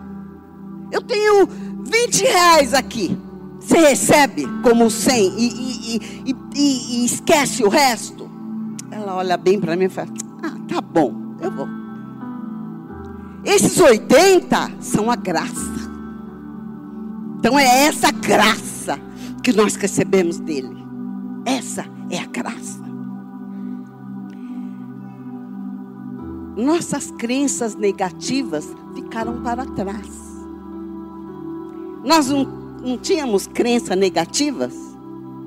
Eu 0.92 1.02
tenho 1.02 1.48
20 1.86 2.22
reais 2.24 2.74
aqui. 2.74 3.18
Você 3.60 3.78
recebe 3.80 4.46
como 4.62 4.90
100 4.92 5.34
e, 5.38 5.98
e, 5.98 6.36
e, 6.56 7.02
e 7.02 7.06
esquece 7.06 7.64
o 7.64 7.70
resto? 7.70 8.30
Ela 8.92 9.16
olha 9.16 9.38
bem 9.38 9.60
para 9.60 9.76
mim 9.76 9.86
e 9.86 9.90
fala: 9.90 10.10
Ah, 10.44 10.56
tá 10.68 10.82
bom, 10.82 11.36
eu 11.42 11.52
vou. 11.52 11.68
Esses 13.44 13.80
80 13.80 14.72
são 14.80 15.10
a 15.10 15.16
graça. 15.16 15.85
Então 17.46 17.60
é 17.60 17.86
essa 17.86 18.10
graça 18.10 19.00
que 19.44 19.54
nós 19.54 19.76
recebemos 19.76 20.40
dele. 20.40 20.76
Essa 21.46 21.86
é 22.10 22.18
a 22.18 22.26
graça. 22.26 22.82
Nossas 26.58 27.12
crenças 27.12 27.76
negativas 27.76 28.68
ficaram 28.96 29.44
para 29.44 29.64
trás. 29.64 30.10
Nós 32.04 32.30
não, 32.30 32.46
não 32.84 32.98
tínhamos 32.98 33.46
crenças 33.46 33.96
negativas? 33.96 34.74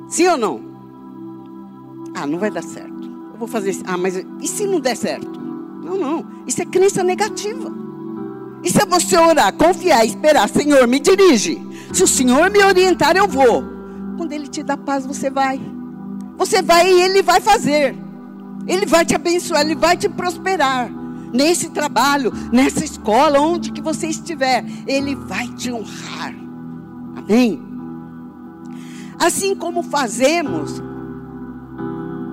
Sim 0.09 0.29
ou 0.29 0.37
não? 0.37 0.61
Ah, 2.15 2.29
não 2.29 2.39
vai 2.39 2.53
dar 2.53 2.63
certo. 2.63 3.11
Eu 3.33 3.39
vou 3.41 3.49
fazer 3.49 3.71
isso. 3.71 3.83
Ah, 3.85 3.99
mas 3.99 4.25
e 4.41 4.47
se 4.47 4.69
não 4.69 4.79
der 4.79 4.97
certo? 4.97 5.29
Não, 5.83 5.99
não. 5.99 6.25
Isso 6.47 6.63
é 6.63 6.65
crença 6.65 7.03
negativa. 7.03 7.73
Isso 8.63 8.81
é 8.81 8.87
você 8.87 9.19
orar, 9.19 9.53
confiar, 9.53 10.07
esperar. 10.07 10.49
Senhor, 10.49 10.87
me 10.87 11.01
dirige. 11.01 11.67
Se 11.93 12.03
o 12.03 12.07
Senhor 12.07 12.51
me 12.51 12.63
orientar, 12.63 13.17
eu 13.17 13.27
vou. 13.27 13.65
Quando 14.17 14.33
Ele 14.33 14.49
te 14.49 14.63
dá 14.63 14.77
paz, 14.77 15.07
você 15.07 15.31
vai. 15.31 15.61
Você 16.37 16.63
vai 16.63 16.91
e 16.91 17.03
Ele 17.03 17.23
vai 17.23 17.41
fazer. 17.41 17.97
Ele 18.67 18.87
vai 18.87 19.05
te 19.05 19.15
abençoar, 19.15 19.63
Ele 19.63 19.75
vai 19.75 19.97
te 19.97 20.09
prosperar. 20.09 20.91
Nesse 21.33 21.71
trabalho, 21.71 22.33
nessa 22.53 22.85
escola, 22.85 23.41
onde 23.41 23.73
que 23.73 23.81
você 23.81 24.07
estiver, 24.09 24.65
Ele 24.87 25.15
vai 25.15 25.49
te 25.49 25.73
honrar. 25.73 26.35
Amém? 27.17 27.63
Assim 29.19 29.55
como 29.55 29.83
fazemos 29.83 30.83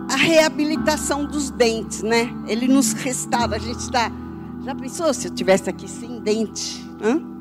a 0.09 0.15
reabilitação 0.15 1.25
dos 1.25 1.50
dentes, 1.50 2.03
né? 2.03 2.33
Ele 2.47 2.67
nos 2.67 2.93
restaura. 2.93 3.55
A 3.55 3.59
gente 3.59 3.79
está. 3.79 4.12
Já 4.63 4.75
pensou 4.75 5.13
se 5.13 5.27
eu 5.27 5.31
tivesse 5.31 5.69
aqui 5.69 5.89
sem 5.89 6.19
dente? 6.19 6.85
Hã? 7.01 7.34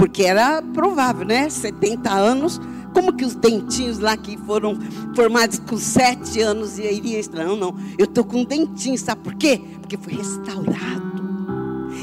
Porque 0.00 0.22
era 0.22 0.62
provável, 0.62 1.26
né? 1.26 1.50
70 1.50 2.10
anos. 2.10 2.58
Como 2.94 3.12
que 3.12 3.22
os 3.22 3.34
dentinhos 3.34 3.98
lá 3.98 4.16
que 4.16 4.34
foram 4.38 4.78
formados 5.14 5.58
com 5.58 5.76
7 5.76 6.40
anos 6.40 6.78
e 6.78 6.90
iriam 6.90 7.20
estranhar? 7.20 7.50
Não, 7.50 7.56
não. 7.56 7.74
Eu 7.98 8.06
estou 8.06 8.24
com 8.24 8.38
um 8.38 8.44
dentinho, 8.44 8.96
sabe 8.96 9.20
por 9.20 9.34
quê? 9.34 9.60
Porque 9.78 9.98
foi 9.98 10.14
restaurado. 10.14 11.20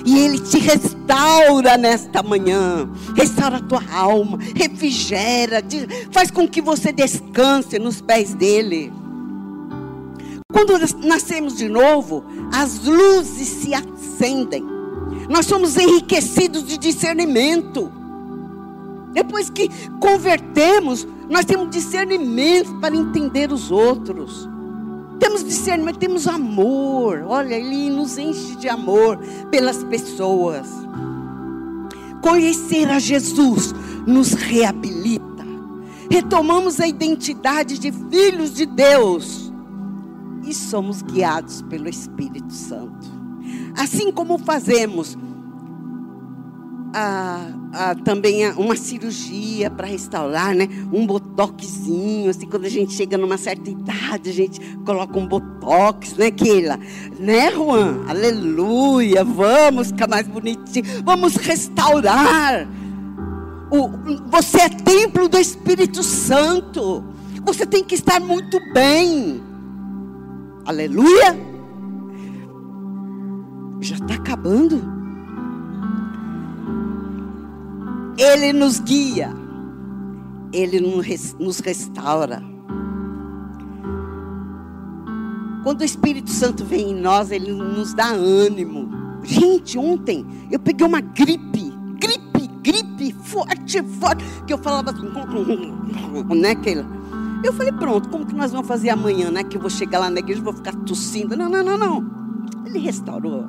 E 0.06 0.16
Ele 0.16 0.38
te 0.38 0.60
restaura 0.60 1.76
nesta 1.76 2.22
manhã. 2.22 2.88
Restaura 3.16 3.58
a 3.58 3.64
tua 3.64 3.82
alma. 3.92 4.38
Refrigera. 4.56 5.64
Faz 6.12 6.30
com 6.30 6.48
que 6.48 6.62
você 6.62 6.92
descanse 6.92 7.80
nos 7.80 8.00
pés 8.00 8.36
dEle. 8.36 8.94
Quando 10.54 10.78
nascemos 11.04 11.58
de 11.58 11.68
novo, 11.68 12.24
as 12.54 12.86
luzes 12.86 13.48
se 13.48 13.74
acendem. 13.74 14.77
Nós 15.30 15.46
somos 15.46 15.78
enriquecidos 15.78 16.64
de 16.64 16.78
discernimento. 16.78 17.92
Depois 19.14 19.50
que 19.50 19.70
convertemos, 20.00 21.08
nós 21.30 21.44
temos 21.44 21.70
discernimento 21.70 22.76
para 22.80 22.96
entender 22.96 23.52
os 23.52 23.72
outros. 23.72 24.48
Temos 25.20 25.44
discernimento, 25.44 25.98
temos 25.98 26.28
amor. 26.28 27.24
Olha, 27.28 27.56
Ele 27.56 27.90
nos 27.90 28.18
enche 28.18 28.56
de 28.56 28.70
amor 28.70 29.18
pelas 29.50 29.84
pessoas. 29.84 30.68
Conhecer 32.22 32.90
a 32.90 33.00
Jesus 33.00 33.74
nos 34.06 34.34
reabilita. 34.34 35.26
Retomamos 36.10 36.80
a 36.80 36.88
identidade 36.88 37.78
de 37.78 37.92
filhos 37.92 38.54
de 38.54 38.66
Deus 38.66 39.52
e 40.46 40.54
somos 40.54 41.02
guiados 41.02 41.62
pelo 41.64 41.90
Espírito 41.90 42.54
Santo. 42.54 43.17
Assim 43.78 44.12
como 44.12 44.40
fazemos 44.40 45.16
a, 46.94 47.42
a, 47.74 47.96
também 47.96 48.50
uma 48.54 48.76
cirurgia 48.76 49.70
para 49.70 49.86
restaurar, 49.86 50.56
né? 50.56 50.68
Um 50.92 51.06
botoxinho, 51.06 52.30
assim, 52.30 52.48
quando 52.48 52.66
a 52.66 52.70
gente 52.70 52.94
chega 52.94 53.20
numa 53.20 53.38
certa 53.38 53.70
idade, 53.70 54.32
a 54.32 54.34
gente 54.34 54.60
coloca 54.78 55.18
um 55.20 55.28
botox, 55.28 56.16
né, 56.16 56.32
Keila? 56.32 56.80
Né, 57.20 57.52
Juan? 57.52 58.06
Aleluia! 58.08 59.24
Vamos 59.24 59.88
ficar 59.88 60.08
mais 60.08 60.28
bonitinho, 60.28 61.04
vamos 61.04 61.36
restaurar. 61.36 62.68
O, 63.70 63.90
você 64.32 64.62
é 64.62 64.70
templo 64.70 65.30
do 65.30 65.38
Espírito 65.38 66.02
Santo. 66.02 67.04
Você 67.46 67.66
tem 67.66 67.84
que 67.84 67.94
estar 67.94 68.20
muito 68.20 68.60
bem. 68.74 69.42
Aleluia! 70.66 71.47
Já 73.80 73.96
está 73.96 74.16
acabando. 74.16 74.82
Ele 78.18 78.52
nos 78.52 78.80
guia. 78.80 79.32
Ele 80.52 80.80
nos 81.40 81.60
restaura. 81.60 82.42
Quando 85.64 85.82
o 85.82 85.84
Espírito 85.84 86.30
Santo 86.30 86.64
vem 86.64 86.92
em 86.92 86.96
nós, 86.96 87.30
ele 87.30 87.52
nos 87.52 87.94
dá 87.94 88.08
ânimo. 88.08 88.90
Gente, 89.24 89.78
ontem 89.78 90.26
eu 90.50 90.58
peguei 90.58 90.88
uma 90.88 91.02
gripe, 91.02 91.74
gripe, 92.00 92.48
gripe, 92.64 93.14
forte, 93.24 93.84
forte, 93.84 94.24
que 94.48 94.54
eu 94.54 94.58
falava 94.58 94.92
assim, 94.92 95.12
né, 96.40 96.56
Keila? 96.56 96.86
Eu 97.44 97.54
falei, 97.54 97.74
pronto, 97.74 98.10
como 98.10 98.26
que 98.26 98.34
nós 98.34 98.52
vamos 98.52 98.68
fazer 98.68 98.90
amanhã, 98.90 99.30
né? 99.30 99.44
Que 99.44 99.58
eu 99.58 99.62
vou 99.62 99.70
chegar 99.70 100.00
lá 100.00 100.10
na 100.10 100.20
igreja 100.20 100.40
e 100.40 100.44
vou 100.44 100.54
ficar 100.54 100.74
tossindo. 100.74 101.36
Não, 101.36 101.50
não, 101.50 101.64
não, 101.64 101.78
não. 101.78 102.06
Ele 102.66 102.80
restaurou 102.80 103.46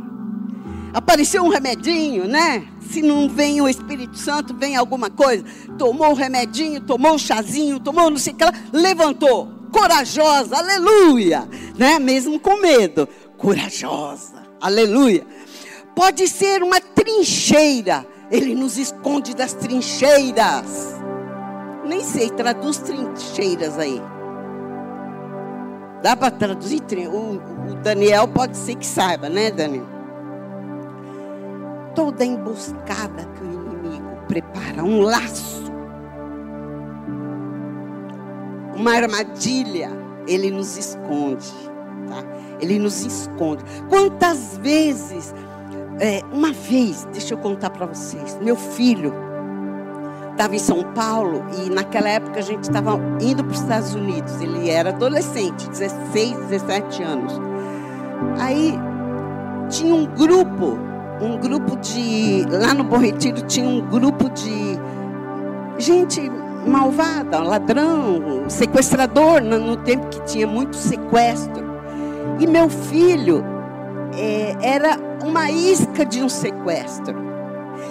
apareceu 0.92 1.42
um 1.42 1.48
remedinho, 1.48 2.26
né? 2.26 2.66
Se 2.80 3.02
não 3.02 3.28
vem 3.28 3.60
o 3.60 3.68
Espírito 3.68 4.16
Santo, 4.16 4.54
vem 4.54 4.76
alguma 4.76 5.10
coisa. 5.10 5.44
Tomou 5.76 6.10
o 6.10 6.14
remedinho, 6.14 6.80
tomou 6.80 7.14
o 7.14 7.18
chazinho, 7.18 7.80
tomou 7.80 8.10
não 8.10 8.18
sei 8.18 8.32
o 8.32 8.36
que 8.36 8.44
lá, 8.44 8.52
levantou. 8.72 9.48
Corajosa, 9.70 10.56
aleluia. 10.56 11.48
Né? 11.76 11.98
Mesmo 11.98 12.40
com 12.40 12.60
medo. 12.60 13.08
Corajosa, 13.36 14.42
aleluia. 14.60 15.26
Pode 15.94 16.26
ser 16.28 16.62
uma 16.62 16.80
trincheira. 16.80 18.06
Ele 18.30 18.54
nos 18.54 18.78
esconde 18.78 19.34
das 19.34 19.54
trincheiras. 19.54 20.94
Nem 21.86 22.04
sei, 22.04 22.30
traduz 22.30 22.78
trincheiras 22.78 23.78
aí. 23.78 24.00
Dá 26.02 26.14
para 26.14 26.30
traduzir? 26.30 26.82
O, 27.08 27.72
o 27.72 27.74
Daniel 27.82 28.28
pode 28.28 28.56
ser 28.56 28.76
que 28.76 28.86
saiba, 28.86 29.28
né, 29.28 29.50
Daniel? 29.50 29.97
Toda 31.98 32.24
emboscada 32.24 33.24
que 33.34 33.42
o 33.42 33.52
inimigo 33.52 34.16
prepara, 34.28 34.84
um 34.84 35.00
laço, 35.00 35.64
uma 38.76 38.92
armadilha, 38.92 39.90
ele 40.28 40.48
nos 40.48 40.76
esconde, 40.76 41.52
tá? 42.06 42.22
Ele 42.60 42.78
nos 42.78 43.04
esconde. 43.04 43.64
Quantas 43.88 44.56
vezes, 44.58 45.34
é, 45.98 46.22
uma 46.32 46.52
vez, 46.52 47.04
deixa 47.10 47.34
eu 47.34 47.38
contar 47.38 47.70
para 47.70 47.86
vocês, 47.86 48.38
meu 48.40 48.54
filho 48.54 49.12
estava 50.30 50.54
em 50.54 50.60
São 50.60 50.84
Paulo 50.94 51.44
e 51.60 51.68
naquela 51.68 52.10
época 52.10 52.38
a 52.38 52.42
gente 52.42 52.62
estava 52.62 52.96
indo 53.20 53.42
para 53.42 53.52
os 53.52 53.60
Estados 53.60 53.92
Unidos. 53.96 54.40
Ele 54.40 54.70
era 54.70 54.90
adolescente, 54.90 55.68
16, 55.68 56.36
17 56.46 57.02
anos. 57.02 57.32
Aí 58.38 58.72
tinha 59.68 59.92
um 59.92 60.06
grupo 60.06 60.86
um 61.20 61.38
grupo 61.38 61.76
de. 61.76 62.44
Lá 62.50 62.74
no 62.74 62.84
Bom 62.84 62.98
Retiro 62.98 63.42
tinha 63.42 63.68
um 63.68 63.80
grupo 63.80 64.28
de 64.30 64.78
gente 65.78 66.30
malvada, 66.66 67.38
ladrão, 67.40 68.44
sequestrador, 68.48 69.40
no 69.40 69.76
tempo 69.78 70.08
que 70.08 70.22
tinha 70.24 70.46
muito 70.46 70.76
sequestro. 70.76 71.66
E 72.38 72.46
meu 72.46 72.68
filho 72.68 73.44
é, 74.14 74.56
era 74.60 74.98
uma 75.24 75.50
isca 75.50 76.04
de 76.04 76.22
um 76.22 76.28
sequestro. 76.28 77.16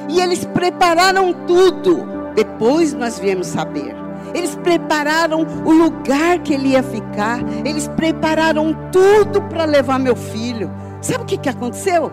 E 0.10 0.20
eles 0.20 0.46
prepararam 0.46 1.34
tudo. 1.46 2.06
Depois 2.36 2.94
nós 2.94 3.18
viemos 3.18 3.48
saber. 3.48 3.96
Eles 4.34 4.56
prepararam 4.56 5.46
o 5.66 5.72
lugar 5.72 6.40
que 6.40 6.54
ele 6.54 6.70
ia 6.70 6.84
ficar. 6.84 7.40
Eles 7.66 7.88
prepararam 7.88 8.76
tudo 8.92 9.42
para 9.44 9.66
levar 9.66 9.98
meu 9.98 10.16
filho 10.16 10.70
Sabe 11.02 11.24
o 11.24 11.26
que, 11.26 11.38
que 11.38 11.50
aconteceu? 11.50 12.12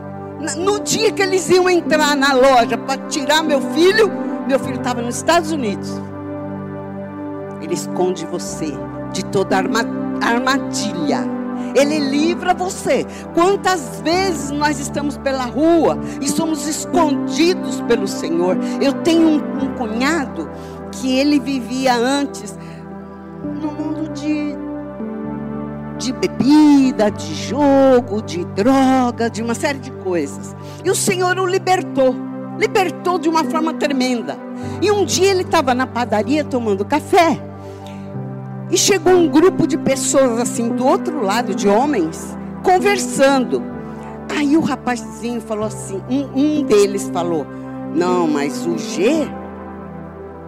No 0.56 0.80
dia 0.80 1.10
que 1.10 1.22
eles 1.22 1.48
iam 1.48 1.68
entrar 1.68 2.14
na 2.14 2.32
loja 2.32 2.76
para 2.76 3.00
tirar 3.08 3.42
meu 3.42 3.60
filho, 3.72 4.10
meu 4.46 4.58
filho 4.58 4.76
estava 4.76 5.00
nos 5.00 5.16
Estados 5.16 5.50
Unidos. 5.50 5.90
Ele 7.62 7.74
esconde 7.74 8.26
você 8.26 8.72
de 9.12 9.24
toda 9.24 9.56
armadilha. 9.56 11.20
Ele 11.74 11.98
livra 11.98 12.52
você. 12.52 13.06
Quantas 13.34 14.00
vezes 14.02 14.50
nós 14.50 14.78
estamos 14.78 15.16
pela 15.16 15.44
rua 15.44 15.98
e 16.20 16.28
somos 16.28 16.68
escondidos 16.68 17.80
pelo 17.82 18.06
Senhor? 18.06 18.56
Eu 18.80 18.92
tenho 18.92 19.26
um, 19.26 19.64
um 19.64 19.74
cunhado 19.74 20.50
que 20.92 21.18
ele 21.18 21.40
vivia 21.40 21.94
antes 21.94 22.52
de, 22.52 23.66
de 26.04 26.12
bebida, 26.12 27.10
de 27.10 27.34
jogo, 27.34 28.20
de 28.20 28.44
droga, 28.44 29.30
de 29.30 29.42
uma 29.42 29.54
série 29.54 29.78
de 29.78 29.90
coisas. 29.90 30.54
E 30.84 30.90
o 30.90 30.94
Senhor 30.94 31.38
o 31.38 31.46
libertou. 31.46 32.14
Libertou 32.58 33.18
de 33.18 33.28
uma 33.28 33.42
forma 33.44 33.72
tremenda. 33.74 34.38
E 34.82 34.90
um 34.90 35.04
dia 35.04 35.30
ele 35.30 35.42
estava 35.42 35.74
na 35.74 35.86
padaria 35.86 36.44
tomando 36.44 36.84
café. 36.84 37.40
E 38.70 38.76
chegou 38.76 39.14
um 39.14 39.28
grupo 39.28 39.66
de 39.66 39.78
pessoas 39.78 40.38
assim 40.38 40.68
do 40.68 40.86
outro 40.86 41.22
lado, 41.22 41.54
de 41.54 41.68
homens, 41.68 42.36
conversando. 42.62 43.62
Aí 44.36 44.56
o 44.56 44.60
rapazinho 44.60 45.40
falou 45.40 45.66
assim: 45.66 46.02
um, 46.08 46.28
um 46.34 46.62
deles 46.62 47.10
falou, 47.12 47.46
não, 47.94 48.26
mas 48.26 48.66
o 48.66 48.76
G, 48.76 49.28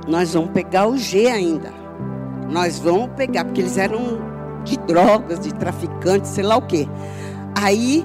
nós 0.07 0.35
vamos 0.35 0.51
pegar 0.51 0.87
o 0.87 0.97
G 0.97 1.29
ainda. 1.29 1.73
Nós 2.51 2.79
vamos 2.79 3.11
pegar, 3.17 3.45
porque 3.45 3.61
eles 3.61 3.77
eram 3.77 4.36
de 4.67 4.77
drogas, 4.79 5.41
de 5.41 5.55
traficantes, 5.55 6.31
sei 6.31 6.45
lá 6.45 6.57
o 6.57 6.63
quê. 6.63 6.89
Aí, 7.55 8.05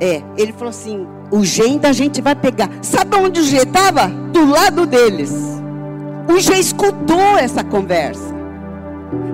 é, 0.00 0.22
ele 0.36 0.52
falou 0.52 0.70
assim: 0.70 1.06
o 1.30 1.44
G 1.44 1.62
ainda 1.62 1.88
a 1.88 1.92
gente 1.92 2.22
vai 2.22 2.34
pegar. 2.34 2.70
Sabe 2.80 3.16
onde 3.16 3.40
o 3.40 3.44
G 3.44 3.58
estava? 3.58 4.06
Do 4.08 4.48
lado 4.48 4.86
deles. 4.86 5.32
O 6.28 6.38
G 6.38 6.54
escutou 6.54 7.36
essa 7.36 7.62
conversa 7.62 8.32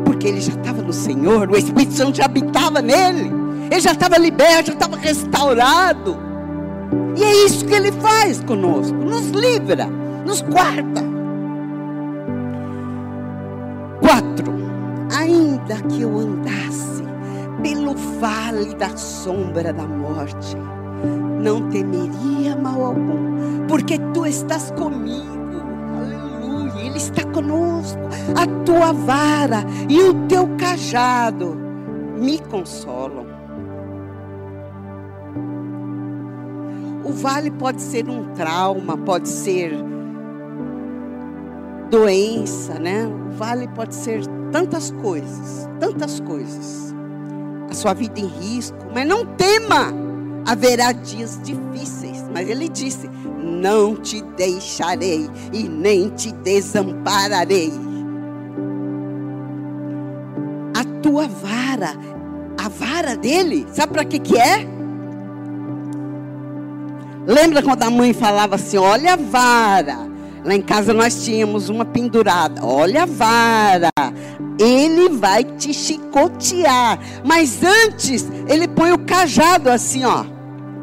porque 0.05 0.27
ele 0.27 0.41
já 0.41 0.53
estava 0.53 0.83
no 0.83 0.93
Senhor, 0.93 1.49
o 1.49 1.57
Espírito 1.57 1.93
Santo 1.93 2.17
já 2.17 2.25
habitava 2.25 2.83
nele, 2.83 3.31
ele 3.71 3.81
já 3.81 3.93
estava 3.93 4.19
liberto, 4.19 4.69
já 4.69 4.73
estava 4.73 4.97
restaurado. 4.97 6.19
E 7.17 7.23
é 7.23 7.47
isso 7.47 7.65
que 7.65 7.75
ele 7.75 7.93
faz 7.93 8.41
conosco, 8.41 8.97
nos 8.97 9.29
livra, 9.31 9.87
nos 10.27 10.41
guarda. 10.41 11.18
Ainda 15.69 15.83
que 15.89 16.03
eu 16.03 16.19
andasse 16.19 17.03
pelo 17.63 17.95
vale 18.21 18.75
da 18.75 18.97
sombra 18.97 19.73
da 19.73 19.87
morte, 19.87 20.57
não 21.43 21.69
temeria 21.69 22.57
mal 22.57 22.85
algum, 22.85 23.67
porque 23.69 23.99
tu 24.15 24.25
estás 24.27 24.71
comigo 24.71 25.37
ele 26.81 26.97
está 26.97 27.25
conosco. 27.25 27.99
A 28.37 28.47
tua 28.65 28.93
vara 28.93 29.65
e 29.89 30.01
o 30.01 30.27
teu 30.27 30.49
cajado 30.57 31.55
me 32.17 32.39
consolam. 32.39 33.27
O 37.05 37.13
vale 37.13 37.51
pode 37.51 37.83
ser 37.83 38.09
um 38.09 38.33
trauma, 38.33 38.97
pode 38.97 39.29
ser 39.29 39.73
doença, 41.91 42.79
né? 42.79 43.07
O 43.07 43.33
vale 43.33 43.69
pode 43.69 43.95
ser 43.95 44.23
tantas 44.53 44.91
coisas, 44.91 45.69
tantas 45.79 46.21
coisas. 46.21 46.95
A 47.71 47.75
sua 47.75 47.93
vida 47.93 48.19
em 48.19 48.27
risco, 48.27 48.79
mas 48.95 49.07
não 49.07 49.25
tema. 49.25 49.93
Haverá 50.47 50.93
dias 50.93 51.39
difíceis, 51.43 52.25
mas 52.33 52.49
ele 52.49 52.69
disse: 52.69 53.09
não 53.39 53.95
te 53.95 54.23
deixarei 54.37 55.29
e 55.53 55.65
nem 55.65 56.09
te 56.11 56.33
desampararei. 56.33 57.73
A 60.75 60.85
tua 61.03 61.29
vara, 61.29 61.93
a 62.59 62.69
vara 62.69 63.17
dele, 63.17 63.67
sabe 63.73 63.93
para 63.93 64.05
que 64.05 64.19
que 64.19 64.39
é? 64.39 64.67
Lembra 67.27 67.63
quando 67.63 67.83
a 67.83 67.91
mãe 67.91 68.15
falava 68.15 68.55
assim: 68.55 68.79
"Olha 68.79 69.13
a 69.13 69.17
vara". 69.17 70.18
Lá 70.45 70.55
em 70.55 70.63
casa 70.63 70.93
nós 70.93 71.25
tínhamos 71.25 71.69
uma 71.69 71.85
pendurada. 71.85 72.65
Olha 72.65 73.03
a 73.03 73.07
vara. 73.07 73.91
Ele 74.59 75.09
vai 75.11 75.45
te 75.45 75.73
chicotear. 75.73 76.99
Mas 77.25 77.63
antes, 77.63 78.27
ele 78.49 78.67
põe 78.67 78.93
o 78.93 78.99
cajado 78.99 79.71
assim, 79.71 80.05
ó 80.05 80.25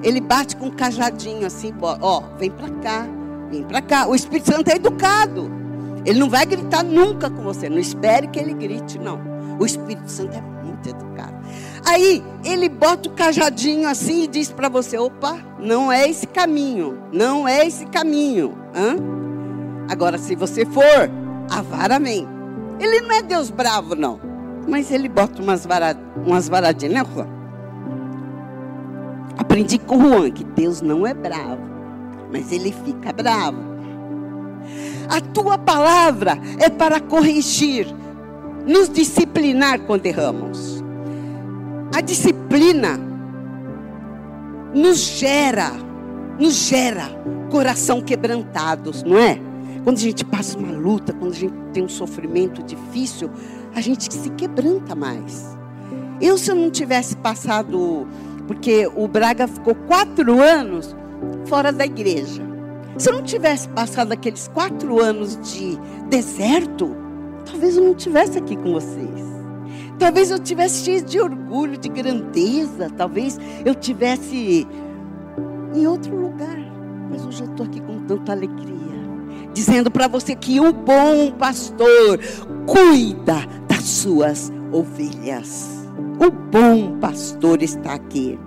ele 0.05 0.21
bate 0.21 0.55
com 0.55 0.67
um 0.67 0.71
cajadinho 0.71 1.47
assim, 1.47 1.73
ó, 1.81 2.21
vem 2.37 2.51
para 2.51 2.69
cá, 2.69 3.07
vem 3.49 3.63
para 3.63 3.81
cá. 3.81 4.07
O 4.07 4.13
Espírito 4.13 4.53
Santo 4.53 4.69
é 4.69 4.75
educado. 4.75 5.51
Ele 6.05 6.19
não 6.19 6.29
vai 6.29 6.45
gritar 6.45 6.83
nunca 6.83 7.27
com 7.27 7.41
você. 7.41 7.67
Não 7.67 7.79
espere 7.79 8.27
que 8.27 8.39
ele 8.39 8.53
grite, 8.53 8.99
não. 8.99 9.19
O 9.59 9.65
Espírito 9.65 10.09
Santo 10.11 10.37
é 10.37 10.41
muito 10.41 10.87
educado. 10.87 11.33
Aí 11.83 12.23
ele 12.43 12.69
bota 12.69 13.09
o 13.09 13.13
cajadinho 13.13 13.89
assim 13.89 14.25
e 14.25 14.27
diz 14.27 14.51
para 14.51 14.69
você: 14.69 14.95
opa, 14.95 15.39
não 15.59 15.91
é 15.91 16.07
esse 16.07 16.27
caminho, 16.27 16.99
não 17.11 17.47
é 17.47 17.65
esse 17.65 17.87
caminho. 17.87 18.55
Hã? 18.75 19.24
Agora, 19.89 20.17
se 20.17 20.35
você 20.35 20.65
for, 20.65 21.09
a 21.49 21.61
vara. 21.61 21.99
Ele 22.79 23.01
não 23.01 23.11
é 23.11 23.21
Deus 23.21 23.49
bravo, 23.49 23.95
não. 23.95 24.19
Mas 24.67 24.91
ele 24.91 25.07
bota 25.07 25.41
umas, 25.41 25.65
vara, 25.65 25.95
umas 26.25 26.49
varadinhas, 26.49 26.93
né, 26.93 27.05
Juan? 27.13 27.27
Aprendi 29.37 29.77
com 29.77 29.97
o 29.97 30.01
Juan 30.01 30.31
que 30.31 30.43
Deus 30.43 30.81
não 30.81 31.05
é 31.05 31.13
bravo, 31.13 31.61
mas 32.31 32.51
ele 32.51 32.71
fica 32.71 33.13
bravo. 33.13 33.59
A 35.07 35.21
tua 35.21 35.57
palavra 35.57 36.37
é 36.59 36.69
para 36.69 36.99
corrigir, 36.99 37.87
nos 38.65 38.89
disciplinar 38.89 39.79
quando 39.81 40.05
erramos. 40.05 40.83
A 41.95 42.01
disciplina 42.01 42.99
nos 44.73 44.97
gera, 44.97 45.71
nos 46.39 46.53
gera 46.53 47.07
coração 47.51 48.01
quebrantados, 48.01 49.03
não 49.03 49.17
é? 49.17 49.39
Quando 49.85 49.97
a 49.97 50.01
gente 50.01 50.25
passa 50.25 50.57
uma 50.57 50.71
luta, 50.71 51.13
quando 51.13 51.31
a 51.31 51.35
gente 51.35 51.53
tem 51.71 51.83
um 51.83 51.87
sofrimento 51.87 52.63
difícil, 52.63 53.29
a 53.75 53.79
gente 53.79 54.11
se 54.11 54.31
quebranta 54.31 54.95
mais. 54.95 55.55
Eu, 56.19 56.39
se 56.39 56.49
eu 56.49 56.55
não 56.55 56.71
tivesse 56.71 57.15
passado 57.15 58.07
porque 58.47 58.89
o 58.95 59.07
Braga 59.07 59.47
ficou 59.47 59.75
quatro 59.75 60.41
anos 60.41 60.95
fora 61.45 61.71
da 61.71 61.85
igreja. 61.85 62.41
Se 62.97 63.09
eu 63.09 63.13
não 63.13 63.21
tivesse 63.21 63.69
passado 63.69 64.11
aqueles 64.11 64.47
quatro 64.47 64.99
anos 64.99 65.37
de 65.51 65.77
deserto, 66.09 66.95
talvez 67.45 67.77
eu 67.77 67.83
não 67.83 67.91
estivesse 67.91 68.39
aqui 68.39 68.55
com 68.55 68.73
vocês. 68.73 69.23
Talvez 69.99 70.31
eu 70.31 70.39
tivesse 70.39 70.83
cheio 70.83 71.03
de 71.03 71.19
orgulho, 71.19 71.77
de 71.77 71.89
grandeza. 71.89 72.89
Talvez 72.97 73.39
eu 73.63 73.75
tivesse 73.75 74.67
em 75.75 75.85
outro 75.85 76.15
lugar. 76.15 76.57
Mas 77.11 77.23
hoje 77.23 77.43
eu 77.43 77.51
estou 77.51 77.67
aqui 77.67 77.79
com 77.81 77.99
tanta 77.99 78.31
alegria. 78.31 78.84
Dizendo 79.55 79.89
para 79.89 80.09
você 80.09 80.35
que 80.35 80.59
o 80.59 80.73
bom 80.73 81.31
pastor 81.31 82.19
cuida 82.67 83.37
das 83.69 83.83
suas 83.83 84.51
ovelhas. 84.69 85.87
O 86.19 86.29
bom 86.29 86.99
pastor 86.99 87.63
está 87.63 87.93
aqui. 87.93 88.37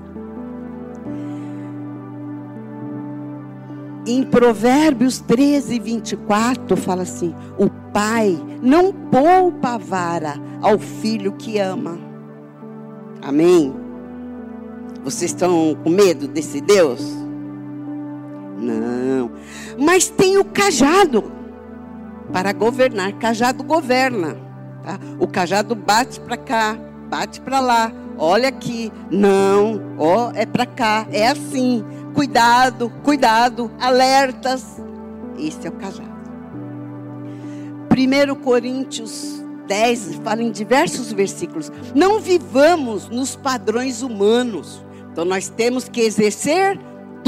Em 4.07 4.23
Provérbios 4.23 5.19
13, 5.21 5.79
24, 5.79 6.77
fala 6.77 7.03
assim: 7.03 7.35
O 7.59 7.71
pai 7.91 8.39
não 8.63 8.93
poupa 8.93 9.77
a 9.77 9.79
vara 9.79 10.35
ao 10.61 10.79
filho 10.79 11.33
que 11.33 11.59
ama. 11.59 11.99
Amém? 13.23 13.75
Vocês 15.03 15.31
estão 15.31 15.75
com 15.83 15.89
medo 15.89 16.29
desse 16.29 16.61
Deus? 16.61 17.28
Mas 19.79 20.09
tem 20.09 20.37
o 20.39 20.45
cajado 20.45 21.33
para 22.33 22.53
governar. 22.53 23.13
Cajado 23.15 23.63
governa. 23.63 24.37
Tá? 24.83 24.99
O 25.19 25.27
cajado 25.27 25.75
bate 25.75 26.21
para 26.21 26.37
cá, 26.37 26.77
bate 27.09 27.41
para 27.41 27.61
lá, 27.61 27.93
olha 28.17 28.49
aqui, 28.49 28.93
não, 29.11 29.81
ó, 29.99 30.33
é 30.35 30.47
para 30.47 30.67
cá, 30.67 31.07
é 31.13 31.29
assim. 31.29 31.85
Cuidado, 32.15 32.91
cuidado, 33.03 33.71
alertas. 33.81 34.81
Esse 35.39 35.67
é 35.67 35.71
o 35.71 35.73
cajado. 35.73 36.19
1 37.91 38.35
Coríntios 38.43 39.45
10 39.67 40.17
fala 40.25 40.43
em 40.43 40.51
diversos 40.51 41.13
versículos: 41.13 41.71
não 41.95 42.21
vivamos 42.21 43.09
nos 43.09 43.37
padrões 43.37 44.03
humanos. 44.03 44.85
Então 45.13 45.25
nós 45.25 45.49
temos 45.49 45.89
que 45.89 46.01
exercer 46.01 46.79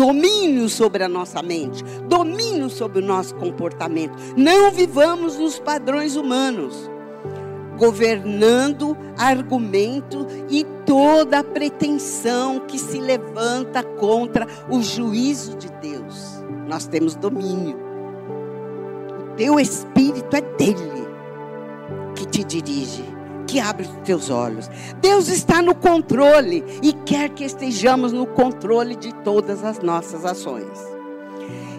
domínio 0.01 0.67
sobre 0.71 1.05
a 1.05 1.09
nossa 1.09 1.43
mente, 1.43 1.85
domínio 2.09 2.71
sobre 2.71 3.01
o 3.01 3.05
nosso 3.05 3.35
comportamento. 3.35 4.15
Não 4.35 4.71
vivamos 4.71 5.37
nos 5.37 5.59
padrões 5.59 6.17
humanos 6.17 6.89
governando 7.77 8.97
argumento 9.19 10.27
e 10.49 10.65
toda 10.87 11.41
a 11.41 11.45
pretensão 11.45 12.61
que 12.61 12.79
se 12.79 12.99
levanta 12.99 13.83
contra 13.83 14.47
o 14.71 14.83
juízo 14.83 15.57
de 15.57 15.71
Deus. 15.83 16.43
Nós 16.67 16.87
temos 16.87 17.15
domínio. 17.15 17.77
O 19.19 19.37
teu 19.37 19.61
espírito 19.61 20.35
é 20.35 20.41
dele 20.41 21.07
que 22.15 22.27
te 22.27 22.43
dirige, 22.43 23.05
que 23.51 23.59
abre 23.59 23.85
os 23.85 23.93
teus 24.05 24.31
olhos. 24.31 24.71
Deus 25.01 25.29
está 25.29 25.61
no 25.61 25.75
controle 25.75 26.65
e 26.81 26.93
quer 26.93 27.31
que 27.31 27.45
estejamos 27.45 28.13
no 28.13 28.25
controle 28.25 28.95
de 28.95 29.13
todas 29.13 29.65
as 29.65 29.81
nossas 29.81 30.25
ações. 30.25 30.79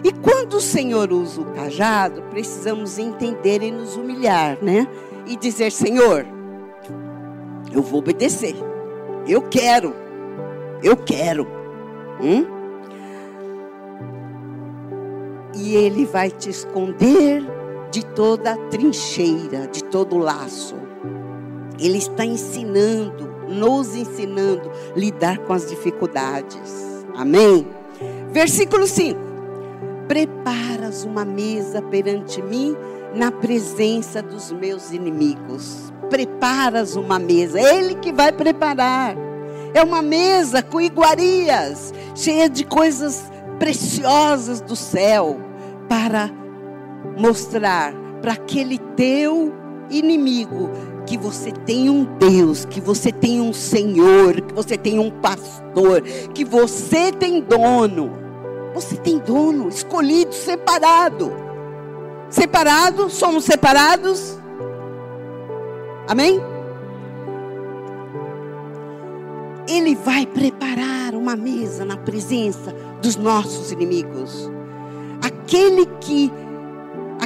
E 0.04 0.12
quando 0.12 0.54
o 0.54 0.60
Senhor 0.60 1.10
usa 1.10 1.40
o 1.40 1.52
cajado, 1.54 2.22
precisamos 2.24 2.98
entender 2.98 3.62
e 3.62 3.70
nos 3.70 3.96
humilhar, 3.96 4.58
né? 4.60 4.86
E 5.26 5.34
dizer: 5.34 5.72
Senhor, 5.72 6.26
eu 7.72 7.80
vou 7.80 8.00
obedecer. 8.00 8.54
Eu 9.26 9.40
quero. 9.42 9.94
Eu 10.82 10.96
quero. 10.96 11.46
Hum? 12.20 12.44
E 15.54 15.74
Ele 15.74 16.04
vai 16.04 16.30
te 16.30 16.50
esconder 16.50 17.42
de 17.90 18.04
toda 18.04 18.56
trincheira, 18.68 19.68
de 19.68 19.84
todo 19.84 20.18
laço. 20.18 20.91
Ele 21.86 21.98
está 21.98 22.24
ensinando, 22.24 23.28
nos 23.48 23.94
ensinando 23.94 24.70
a 24.70 24.98
lidar 24.98 25.38
com 25.38 25.52
as 25.52 25.68
dificuldades. 25.68 27.04
Amém? 27.16 27.66
Versículo 28.30 28.86
5: 28.86 29.18
Preparas 30.06 31.04
uma 31.04 31.24
mesa 31.24 31.82
perante 31.82 32.40
mim 32.40 32.76
na 33.14 33.30
presença 33.30 34.22
dos 34.22 34.52
meus 34.52 34.92
inimigos. 34.92 35.92
Preparas 36.08 36.96
uma 36.96 37.18
mesa, 37.18 37.58
é 37.58 37.78
Ele 37.78 37.94
que 37.96 38.12
vai 38.12 38.32
preparar. 38.32 39.16
É 39.74 39.82
uma 39.82 40.02
mesa 40.02 40.62
com 40.62 40.80
iguarias, 40.80 41.94
cheia 42.14 42.48
de 42.48 42.64
coisas 42.64 43.30
preciosas 43.58 44.60
do 44.60 44.76
céu, 44.76 45.40
para 45.88 46.30
mostrar 47.16 47.94
para 48.20 48.34
aquele 48.34 48.78
teu 48.78 49.52
inimigo 49.90 50.70
que 51.06 51.16
você 51.16 51.52
tem 51.52 51.90
um 51.90 52.04
Deus, 52.18 52.64
que 52.64 52.80
você 52.80 53.10
tem 53.10 53.40
um 53.40 53.52
Senhor, 53.52 54.40
que 54.40 54.54
você 54.54 54.76
tem 54.76 54.98
um 54.98 55.10
pastor, 55.10 56.00
que 56.34 56.44
você 56.44 57.12
tem 57.12 57.40
dono. 57.40 58.12
Você 58.74 58.96
tem 58.96 59.18
dono, 59.18 59.68
escolhido, 59.68 60.32
separado. 60.32 61.32
Separado, 62.30 63.10
somos 63.10 63.44
separados. 63.44 64.38
Amém? 66.08 66.40
Ele 69.68 69.94
vai 69.94 70.26
preparar 70.26 71.14
uma 71.14 71.36
mesa 71.36 71.84
na 71.84 71.96
presença 71.96 72.74
dos 73.02 73.16
nossos 73.16 73.70
inimigos. 73.70 74.50
Aquele 75.22 75.86
que 76.00 76.32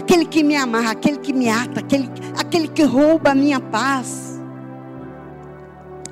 aquele 0.07 0.25
que 0.25 0.45
me 0.45 0.55
amarra, 0.55 0.93
aquele 0.93 1.19
que 1.19 1.33
me 1.33 1.49
ata, 1.49 1.81
aquele, 1.81 2.09
aquele 2.39 2.69
que 2.69 2.85
rouba 2.85 3.33
a 3.33 3.35
minha 3.35 3.59
paz, 3.59 4.41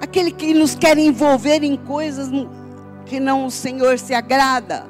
aquele 0.00 0.32
que 0.32 0.52
nos 0.52 0.74
quer 0.74 0.98
envolver 0.98 1.62
em 1.62 1.76
coisas 1.76 2.28
que 3.06 3.20
não 3.20 3.46
o 3.46 3.50
Senhor 3.52 3.96
se 4.00 4.12
agrada. 4.12 4.84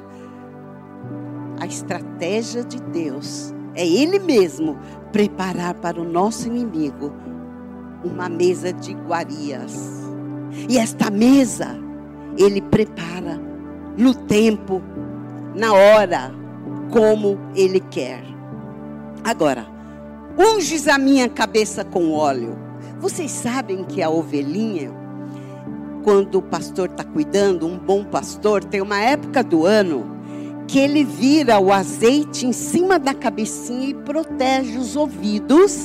A 1.59 1.67
estratégia 1.67 2.63
de 2.63 2.81
Deus 2.81 3.53
é 3.75 3.87
Ele 3.87 4.17
mesmo 4.17 4.75
preparar 5.11 5.75
para 5.75 6.01
o 6.01 6.03
nosso 6.03 6.47
inimigo 6.47 7.13
uma 8.03 8.27
mesa 8.27 8.73
de 8.73 8.91
iguarias. 8.91 10.01
E 10.67 10.79
esta 10.79 11.11
mesa, 11.11 11.77
Ele 12.39 12.59
prepara 12.59 13.39
no 13.95 14.15
tempo, 14.15 14.81
na 15.53 15.73
hora, 15.73 16.33
como 16.91 17.37
Ele 17.55 17.79
quer. 17.79 18.34
Agora, 19.25 19.65
unges 20.37 20.87
a 20.87 20.99
minha 20.99 21.27
cabeça 21.27 21.83
com 21.83 22.11
óleo. 22.11 22.55
Vocês 22.99 23.31
sabem 23.31 23.83
que 23.83 24.03
a 24.03 24.07
ovelhinha, 24.07 24.91
quando 26.03 26.35
o 26.35 26.41
pastor 26.43 26.91
está 26.91 27.03
cuidando, 27.03 27.65
um 27.65 27.75
bom 27.75 28.03
pastor, 28.05 28.63
tem 28.63 28.81
uma 28.81 28.99
época 28.99 29.43
do 29.43 29.65
ano 29.65 30.15
que 30.67 30.77
ele 30.77 31.03
vira 31.03 31.59
o 31.59 31.73
azeite 31.73 32.45
em 32.45 32.53
cima 32.53 32.99
da 32.99 33.15
cabecinha 33.15 33.89
e 33.89 33.93
protege 33.95 34.77
os 34.77 34.95
ouvidos. 34.95 35.75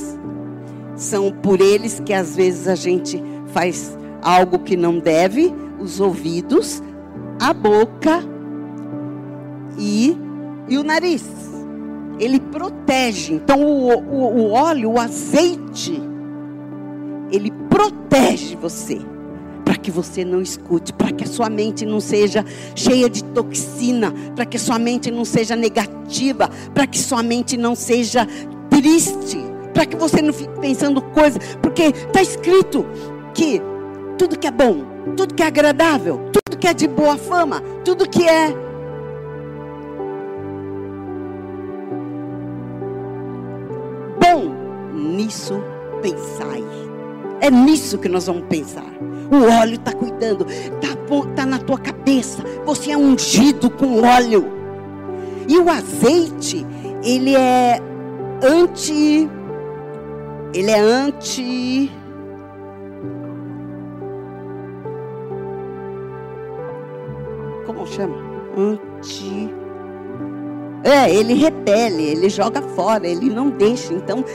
São 0.95 1.31
por 1.31 1.61
eles 1.61 1.99
que 1.99 2.13
às 2.13 2.35
vezes 2.35 2.67
a 2.67 2.75
gente 2.75 3.19
faz 3.47 3.97
algo 4.21 4.59
que 4.59 4.77
não 4.77 4.99
deve, 4.99 5.51
os 5.79 5.99
ouvidos, 5.99 6.79
a 7.39 7.51
boca 7.51 8.23
e, 9.79 10.15
e 10.69 10.77
o 10.77 10.83
nariz. 10.83 11.50
Ele 12.21 12.39
protege. 12.39 13.33
Então 13.33 13.61
o, 13.61 13.91
o, 13.97 14.37
o 14.37 14.51
óleo, 14.51 14.91
o 14.91 14.99
azeite, 14.99 16.01
ele 17.31 17.51
protege 17.69 18.55
você 18.55 19.01
para 19.65 19.75
que 19.75 19.89
você 19.89 20.25
não 20.25 20.41
escute, 20.41 20.91
para 20.91 21.11
que 21.11 21.23
a 21.23 21.27
sua 21.27 21.49
mente 21.49 21.85
não 21.85 21.99
seja 21.99 22.45
cheia 22.75 23.09
de 23.09 23.23
toxina, 23.23 24.13
para 24.35 24.45
que 24.45 24.57
a 24.57 24.59
sua 24.59 24.77
mente 24.77 25.09
não 25.09 25.23
seja 25.23 25.55
negativa, 25.55 26.49
para 26.73 26.85
que 26.85 26.99
sua 26.99 27.23
mente 27.23 27.55
não 27.55 27.73
seja 27.73 28.27
triste, 28.69 29.37
para 29.73 29.85
que 29.85 29.95
você 29.95 30.21
não 30.21 30.33
fique 30.33 30.59
pensando 30.59 31.01
coisas, 31.01 31.55
porque 31.61 31.83
está 31.83 32.21
escrito 32.21 32.85
que 33.33 33.61
tudo 34.17 34.37
que 34.37 34.47
é 34.47 34.51
bom, 34.51 34.83
tudo 35.15 35.33
que 35.33 35.41
é 35.41 35.47
agradável, 35.47 36.19
tudo 36.31 36.57
que 36.57 36.67
é 36.67 36.73
de 36.73 36.87
boa 36.87 37.17
fama, 37.17 37.61
tudo 37.85 38.09
que 38.09 38.27
é 38.27 38.53
nisso 45.31 45.63
pensai. 46.01 46.61
É 47.39 47.49
nisso 47.49 47.97
que 47.97 48.09
nós 48.09 48.27
vamos 48.27 48.43
pensar. 48.49 48.91
O 49.31 49.61
óleo 49.61 49.75
está 49.75 49.93
cuidando, 49.93 50.45
está 50.45 50.89
tá 51.35 51.45
na 51.45 51.57
tua 51.57 51.77
cabeça. 51.77 52.43
Você 52.65 52.91
é 52.91 52.97
ungido 52.97 53.69
com 53.69 54.01
óleo. 54.01 54.45
E 55.47 55.57
o 55.57 55.69
azeite, 55.69 56.65
ele 57.01 57.33
é 57.33 57.79
anti. 58.43 59.29
Ele 60.53 60.69
é 60.69 60.79
anti. 60.79 61.89
Como 67.65 67.87
chama? 67.87 68.17
Anti. 68.57 69.61
É, 70.83 71.13
ele 71.13 71.35
repele, 71.35 72.03
ele 72.03 72.29
joga 72.29 72.61
fora, 72.61 73.07
ele 73.07 73.29
não 73.29 73.49
deixa. 73.49 73.93
Então, 73.93 74.25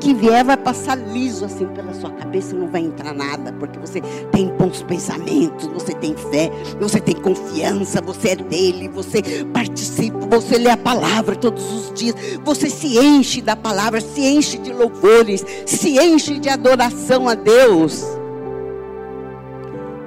que 0.00 0.14
vier 0.14 0.44
vai 0.44 0.56
passar 0.56 0.96
liso 0.96 1.44
assim 1.44 1.66
pela 1.66 1.92
sua 1.92 2.10
cabeça, 2.10 2.54
não 2.54 2.68
vai 2.68 2.82
entrar 2.82 3.12
nada, 3.12 3.52
porque 3.52 3.78
você 3.78 4.00
tem 4.32 4.48
bons 4.48 4.82
pensamentos, 4.82 5.66
você 5.66 5.92
tem 5.94 6.16
fé, 6.16 6.50
você 6.80 7.00
tem 7.00 7.14
confiança, 7.16 8.00
você 8.00 8.30
é 8.30 8.36
dele, 8.36 8.88
você 8.88 9.22
participa, 9.52 10.18
você 10.30 10.58
lê 10.58 10.70
a 10.70 10.76
palavra 10.76 11.34
todos 11.34 11.72
os 11.72 11.92
dias, 11.92 12.14
você 12.44 12.70
se 12.70 12.98
enche 12.98 13.42
da 13.42 13.56
palavra, 13.56 14.00
se 14.00 14.20
enche 14.20 14.58
de 14.58 14.72
louvores, 14.72 15.44
se 15.66 15.98
enche 15.98 16.38
de 16.38 16.48
adoração 16.48 17.28
a 17.28 17.34
Deus. 17.34 18.04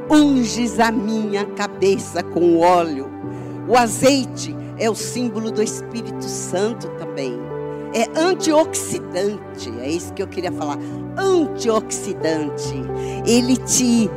Unges 0.10 0.80
a 0.80 0.92
minha 0.92 1.46
cabeça 1.46 2.22
com 2.22 2.60
óleo, 2.60 3.10
o 3.68 3.78
azeite 3.78 4.56
é 4.78 4.90
o 4.90 4.96
símbolo 4.96 5.52
do 5.52 5.62
Espírito 5.62 6.24
Santo 6.24 6.90
também. 6.98 7.51
É 7.94 8.08
antioxidante, 8.18 9.70
é 9.82 9.90
isso 9.90 10.14
que 10.14 10.24
eu 10.24 10.28
queria 10.28 10.52
falar. 10.52 10.78
Antioxidante. 11.18 12.74
Ele 13.26 13.58
te 13.58 14.10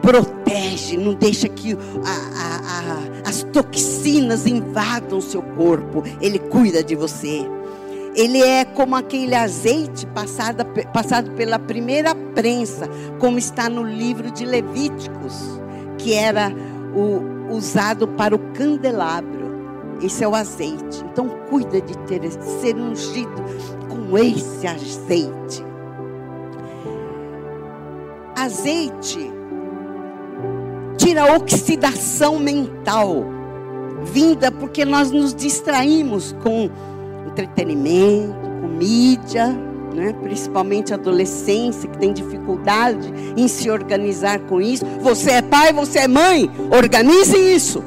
protege, 0.00 0.96
não 0.96 1.14
deixa 1.14 1.48
que 1.48 1.72
a, 1.72 1.76
a, 1.76 3.26
a, 3.26 3.28
as 3.28 3.42
toxinas 3.44 4.46
invadam 4.46 5.18
o 5.18 5.22
seu 5.22 5.42
corpo. 5.42 6.02
Ele 6.20 6.38
cuida 6.38 6.82
de 6.82 6.94
você. 6.94 7.46
Ele 8.14 8.42
é 8.42 8.64
como 8.64 8.96
aquele 8.96 9.34
azeite 9.34 10.04
passado, 10.06 10.64
passado 10.92 11.30
pela 11.32 11.58
primeira 11.58 12.14
prensa, 12.14 12.88
como 13.20 13.38
está 13.38 13.68
no 13.68 13.84
livro 13.84 14.30
de 14.32 14.44
Levíticos, 14.44 15.60
que 15.96 16.12
era 16.12 16.52
o, 16.94 17.54
usado 17.54 18.08
para 18.08 18.34
o 18.34 18.38
candelabro. 18.52 19.39
Esse 20.02 20.24
é 20.24 20.28
o 20.28 20.34
azeite. 20.34 21.04
Então 21.12 21.28
cuida 21.48 21.80
de 21.80 21.96
ter 21.98 22.20
ser 22.30 22.76
ungido 22.76 23.42
com 23.88 24.18
esse 24.18 24.66
azeite. 24.66 25.64
Azeite 28.36 29.30
tira 30.96 31.34
oxidação 31.34 32.38
mental 32.38 33.24
vinda 34.04 34.50
porque 34.50 34.84
nós 34.84 35.10
nos 35.10 35.34
distraímos 35.34 36.34
com 36.42 36.70
entretenimento, 37.26 38.34
com 38.60 38.68
mídia, 38.68 39.48
né? 39.94 40.14
principalmente 40.22 40.94
adolescência, 40.94 41.88
que 41.88 41.98
tem 41.98 42.12
dificuldade 42.12 43.12
em 43.36 43.48
se 43.48 43.70
organizar 43.70 44.40
com 44.40 44.60
isso. 44.60 44.84
Você 45.00 45.32
é 45.32 45.42
pai, 45.42 45.72
você 45.72 46.00
é 46.00 46.08
mãe, 46.08 46.50
organize 46.70 47.36
isso. 47.36 47.82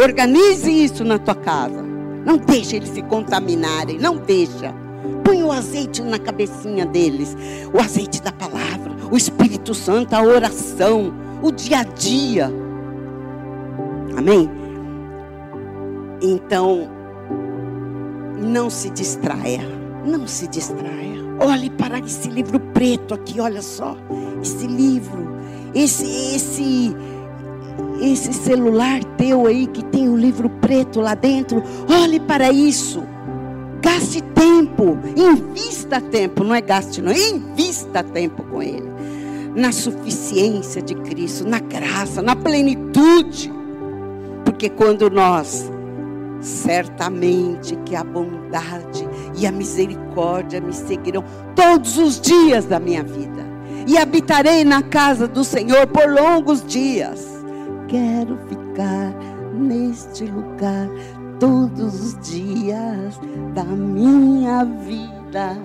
Organize 0.00 0.70
isso 0.70 1.04
na 1.04 1.18
tua 1.18 1.34
casa. 1.34 1.82
Não 2.24 2.36
deixe 2.36 2.76
eles 2.76 2.90
se 2.90 3.02
contaminarem, 3.02 3.98
não 3.98 4.16
deixa. 4.16 4.72
Põe 5.24 5.42
o 5.42 5.50
azeite 5.50 6.02
na 6.02 6.18
cabecinha 6.18 6.86
deles, 6.86 7.36
o 7.72 7.80
azeite 7.80 8.22
da 8.22 8.32
palavra, 8.32 8.92
o 9.10 9.16
Espírito 9.16 9.74
Santo, 9.74 10.14
a 10.14 10.22
oração, 10.22 11.12
o 11.42 11.50
dia 11.50 11.80
a 11.80 11.82
dia. 11.82 12.52
Amém? 14.16 14.48
Então, 16.22 16.88
não 18.38 18.70
se 18.70 18.90
distraia, 18.90 19.62
não 20.04 20.26
se 20.26 20.46
distraia. 20.46 21.18
Olhe 21.40 21.70
para 21.70 21.98
esse 21.98 22.28
livro 22.28 22.58
preto 22.58 23.14
aqui, 23.14 23.40
olha 23.40 23.62
só. 23.62 23.96
Esse 24.42 24.66
livro, 24.66 25.28
esse 25.74 26.04
esse 26.34 26.96
esse 28.00 28.32
celular 28.32 29.02
teu 29.16 29.46
aí 29.46 29.66
que 29.66 29.84
tem 29.84 30.08
o 30.08 30.16
livro 30.16 30.48
preto 30.48 31.00
lá 31.00 31.14
dentro, 31.14 31.62
olhe 31.88 32.20
para 32.20 32.50
isso. 32.50 33.02
Gaste 33.80 34.20
tempo, 34.20 34.98
invista 35.16 36.00
tempo, 36.00 36.42
não 36.42 36.54
é 36.54 36.60
gaste, 36.60 37.00
não, 37.00 37.12
invista 37.12 38.02
tempo 38.02 38.42
com 38.44 38.62
ele. 38.62 38.88
Na 39.54 39.72
suficiência 39.72 40.82
de 40.82 40.94
Cristo, 40.94 41.46
na 41.46 41.58
graça, 41.58 42.20
na 42.22 42.36
plenitude. 42.36 43.52
Porque 44.44 44.68
quando 44.68 45.10
nós 45.10 45.70
certamente 46.40 47.76
que 47.84 47.96
a 47.96 48.04
bondade 48.04 49.08
e 49.36 49.46
a 49.46 49.52
misericórdia 49.52 50.60
me 50.60 50.72
seguirão 50.72 51.24
todos 51.54 51.98
os 51.98 52.20
dias 52.20 52.64
da 52.64 52.78
minha 52.78 53.02
vida, 53.02 53.46
e 53.86 53.96
habitarei 53.96 54.64
na 54.64 54.82
casa 54.82 55.26
do 55.26 55.42
Senhor 55.42 55.86
por 55.86 56.08
longos 56.08 56.64
dias. 56.64 57.37
Quero 57.88 58.38
ficar 58.48 59.14
neste 59.54 60.24
lugar 60.26 60.88
todos 61.40 61.94
os 61.94 62.18
dias 62.20 63.18
da 63.54 63.64
minha 63.64 64.64
vida. 64.64 65.56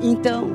Então, 0.00 0.50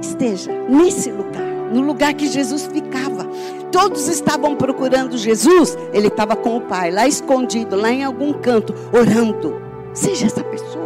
esteja 0.00 0.52
nesse 0.68 1.10
lugar, 1.10 1.42
no 1.72 1.80
lugar 1.80 2.14
que 2.14 2.28
Jesus 2.28 2.66
ficava. 2.66 3.26
Todos 3.72 4.06
estavam 4.08 4.54
procurando 4.54 5.18
Jesus, 5.18 5.76
ele 5.92 6.06
estava 6.06 6.36
com 6.36 6.56
o 6.56 6.60
Pai, 6.60 6.90
lá 6.90 7.06
escondido, 7.06 7.76
lá 7.76 7.90
em 7.90 8.04
algum 8.04 8.32
canto, 8.32 8.72
orando. 8.92 9.60
Seja 9.92 10.26
essa 10.26 10.44
pessoa. 10.44 10.78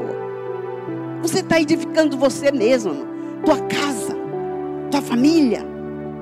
Você 1.20 1.40
está 1.40 1.60
edificando 1.60 2.16
você 2.16 2.50
mesmo, 2.50 3.06
tua 3.44 3.58
casa, 3.58 4.16
tua 4.90 5.02
família. 5.02 5.64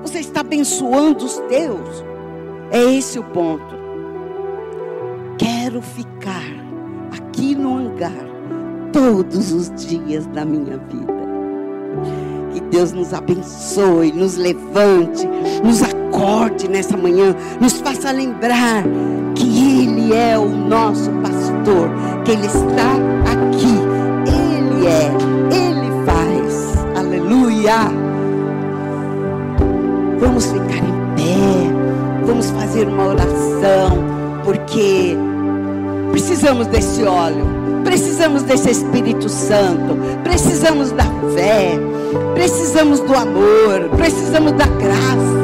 Você 0.01 0.19
está 0.19 0.41
abençoando 0.41 1.25
os 1.25 1.37
teus. 1.47 2.10
É 2.71 2.81
esse 2.81 3.19
o 3.19 3.23
ponto. 3.23 3.75
Quero 5.37 5.81
ficar 5.81 6.43
aqui 7.11 7.53
no 7.53 7.77
hangar 7.77 8.31
todos 8.93 9.51
os 9.51 9.71
dias 9.75 10.25
da 10.27 10.45
minha 10.45 10.77
vida. 10.77 11.21
Que 12.53 12.61
Deus 12.61 12.93
nos 12.93 13.13
abençoe, 13.13 14.11
nos 14.13 14.37
levante, 14.37 15.27
nos 15.63 15.81
acorde 15.83 16.69
nessa 16.69 16.95
manhã, 16.95 17.35
nos 17.59 17.73
faça 17.81 18.11
lembrar 18.11 18.83
que 19.35 19.83
Ele 19.83 20.13
é 20.13 20.37
o 20.37 20.47
nosso 20.47 21.09
pastor, 21.21 21.89
que 22.23 22.31
Ele 22.31 22.45
está 22.45 22.91
aqui, 23.31 23.75
Ele 24.27 24.87
é, 24.87 25.11
Ele 25.53 26.05
faz. 26.05 26.77
Aleluia. 26.97 27.91
Vamos 30.19 30.45
ficar 30.45 30.77
em 30.77 31.15
pé, 31.15 31.70
vamos 32.31 32.49
fazer 32.51 32.87
uma 32.87 33.07
oração, 33.07 33.97
porque 34.45 35.17
precisamos 36.11 36.65
desse 36.67 37.03
óleo, 37.03 37.45
precisamos 37.83 38.43
desse 38.43 38.71
Espírito 38.71 39.27
Santo, 39.27 39.97
precisamos 40.23 40.93
da 40.93 41.03
fé, 41.35 41.77
precisamos 42.33 43.01
do 43.01 43.13
amor, 43.13 43.89
precisamos 43.97 44.53
da 44.53 44.65
graça. 44.65 45.41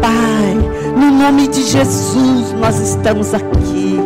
Pai, 0.00 0.54
no 0.96 1.10
nome 1.18 1.48
de 1.48 1.62
Jesus 1.64 2.52
nós 2.60 2.78
estamos 2.78 3.34
aqui. 3.34 3.98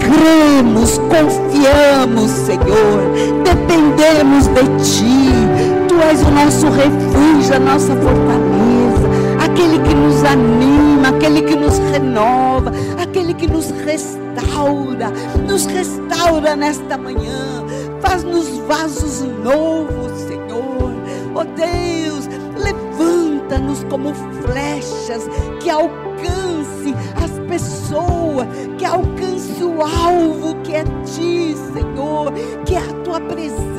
Cremos, 0.00 0.96
confiamos, 0.96 2.30
Senhor, 2.30 3.02
dependemos 3.44 4.46
de 4.46 4.62
Ti. 4.82 5.76
Tu 5.88 6.02
és 6.02 6.22
o 6.22 6.30
nosso 6.30 6.66
refúgio, 6.68 7.56
a 7.56 7.58
nossa 7.58 7.94
fortaleza, 7.96 9.16
aquele 9.42 9.78
que 9.78 9.95
anima, 10.36 11.08
aquele 11.08 11.42
que 11.42 11.56
nos 11.56 11.78
renova, 11.78 12.72
aquele 13.00 13.34
que 13.34 13.46
nos 13.46 13.70
restaura, 13.70 15.10
nos 15.46 15.66
restaura 15.66 16.54
nesta 16.54 16.98
manhã, 16.98 17.64
faz-nos 18.00 18.58
vasos 18.60 19.22
novos, 19.42 20.12
Senhor. 20.28 20.92
Oh 21.34 21.44
Deus, 21.44 22.28
levanta-nos 22.62 23.84
como 23.84 24.14
flechas 24.14 25.28
que 25.60 25.70
alcance 25.70 26.94
as 27.22 27.30
pessoas, 27.48 28.46
que 28.78 28.84
alcance 28.84 29.62
o 29.62 29.82
alvo 29.82 30.54
que 30.62 30.74
é 30.74 30.84
Ti, 30.84 31.54
Senhor, 31.72 32.32
que 32.64 32.74
é 32.74 32.78
a 32.78 32.92
Tua 33.04 33.20
presença, 33.20 33.75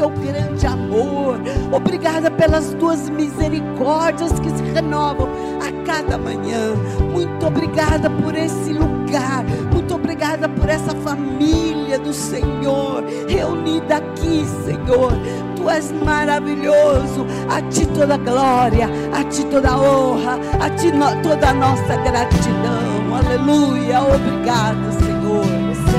Teu 0.00 0.08
grande 0.08 0.66
amor. 0.66 1.38
Obrigada 1.70 2.30
pelas 2.30 2.72
Tuas 2.80 3.10
misericórdias 3.10 4.32
que 4.40 4.48
se 4.48 4.62
renovam 4.72 5.28
a 5.60 5.84
cada 5.84 6.16
manhã. 6.16 6.74
Muito 7.12 7.46
obrigada 7.46 8.08
por 8.08 8.34
esse 8.34 8.72
lugar. 8.72 9.44
Muito 9.70 9.94
obrigada 9.94 10.48
por 10.48 10.70
essa 10.70 10.94
família 11.04 11.98
do 11.98 12.14
Senhor 12.14 13.04
reunida 13.28 13.96
aqui, 13.96 14.46
Senhor. 14.64 15.12
Tu 15.54 15.68
és 15.68 15.92
maravilhoso. 15.92 17.26
A 17.50 17.60
ti 17.68 17.84
toda 17.84 18.16
glória, 18.16 18.88
a 19.12 19.22
ti 19.24 19.44
toda 19.44 19.76
honra, 19.76 20.38
a 20.64 20.70
ti 20.70 20.90
no, 20.92 21.14
toda 21.22 21.52
nossa 21.52 21.96
gratidão. 21.96 23.14
Aleluia. 23.14 24.00
Obrigado, 24.00 24.92
Senhor. 24.98 25.44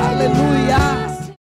Aleluia. 0.09 0.80